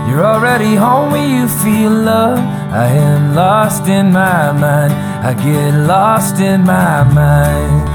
You're 0.09 0.25
already 0.25 0.77
home 0.77 1.11
when 1.11 1.29
you 1.29 1.49
feel 1.49 1.91
love. 1.91 2.39
I 2.73 2.87
am 2.87 3.35
lost 3.35 3.89
in 3.89 4.13
my 4.13 4.53
mind. 4.53 4.93
I 5.29 5.35
get 5.35 5.75
lost 5.75 6.39
in 6.41 6.63
my 6.63 7.03
mind. 7.03 7.92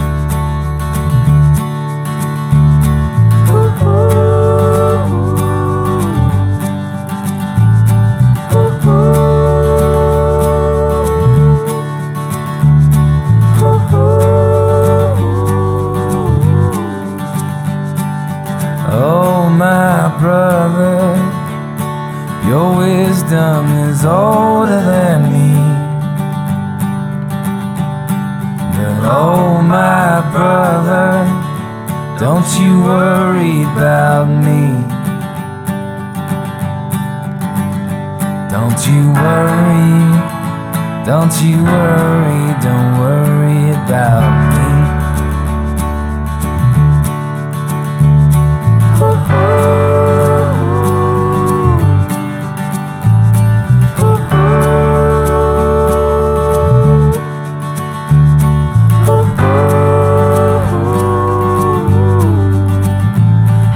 Worry, 39.38 41.06
don't 41.06 41.34
you 41.42 41.64
worry, 41.64 42.44
don't 42.66 42.92
worry 43.00 43.70
about 43.72 44.32
me. 44.54 44.68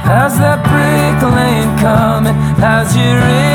How's 0.08 0.38
that 0.40 0.60
brick 0.70 1.22
lane 1.36 1.78
coming? 1.78 2.36
How's 2.60 2.96
your 2.96 3.51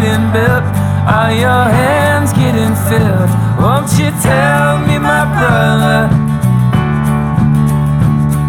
getting 0.00 0.30
built? 0.32 0.64
Are 1.10 1.32
your 1.32 1.64
hands 1.80 2.32
getting 2.32 2.74
filled? 2.88 3.30
Won't 3.58 3.90
you 3.98 4.10
tell 4.22 4.78
me, 4.86 4.96
my 4.98 5.24
brother? 5.34 6.00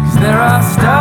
'Cause 0.00 0.18
there 0.24 0.40
are 0.50 0.62
stars 0.74 0.99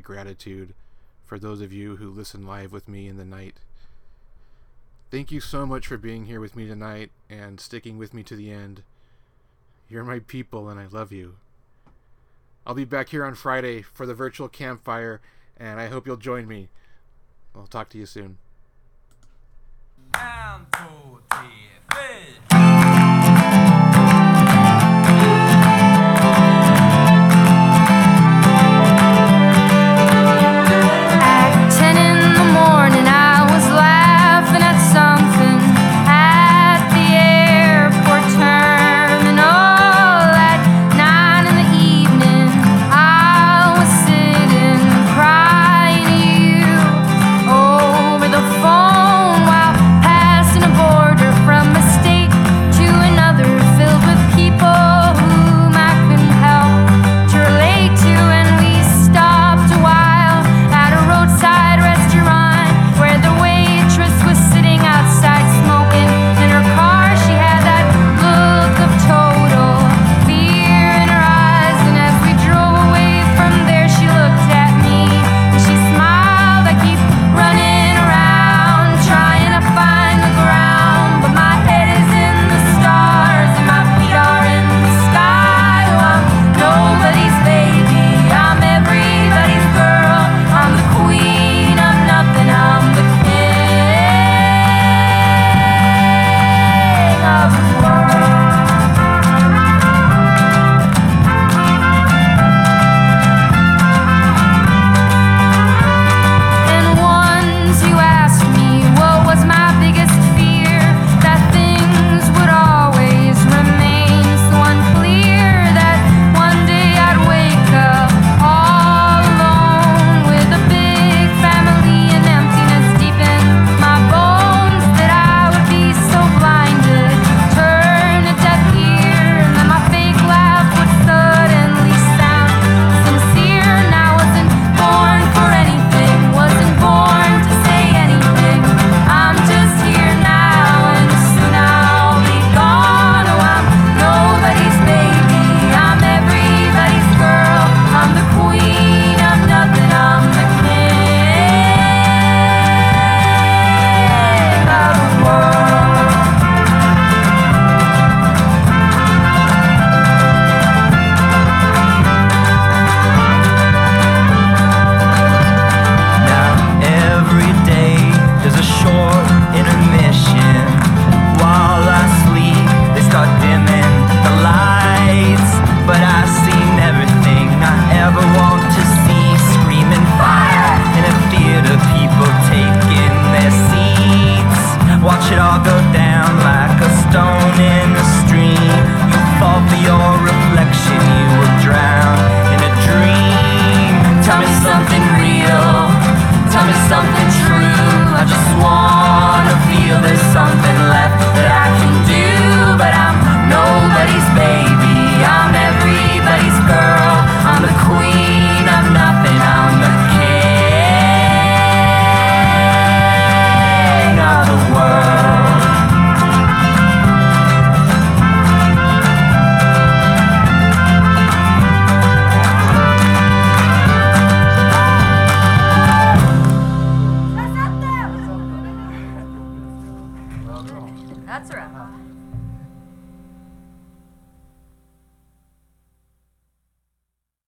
gratitude 0.00 0.74
for 1.24 1.38
those 1.38 1.60
of 1.60 1.72
you 1.72 1.96
who 1.96 2.10
listen 2.10 2.46
live 2.46 2.72
with 2.72 2.88
me 2.88 3.06
in 3.06 3.16
the 3.16 3.24
night. 3.24 3.56
Thank 5.10 5.30
you 5.30 5.40
so 5.40 5.66
much 5.66 5.86
for 5.86 5.96
being 5.96 6.26
here 6.26 6.40
with 6.40 6.56
me 6.56 6.66
tonight 6.66 7.10
and 7.28 7.60
sticking 7.60 7.98
with 7.98 8.14
me 8.14 8.22
to 8.24 8.36
the 8.36 8.50
end. 8.50 8.82
You're 9.88 10.04
my 10.04 10.20
people 10.20 10.68
and 10.68 10.78
I 10.78 10.86
love 10.86 11.12
you. 11.12 11.36
I'll 12.66 12.74
be 12.74 12.84
back 12.84 13.08
here 13.08 13.24
on 13.24 13.34
Friday 13.34 13.82
for 13.82 14.06
the 14.06 14.14
virtual 14.14 14.48
campfire 14.48 15.20
and 15.56 15.80
I 15.80 15.88
hope 15.88 16.06
you'll 16.06 16.16
join 16.16 16.46
me. 16.46 16.68
I'll 17.54 17.66
talk 17.66 17.88
to 17.90 17.98
you 17.98 18.06
soon. 18.06 18.38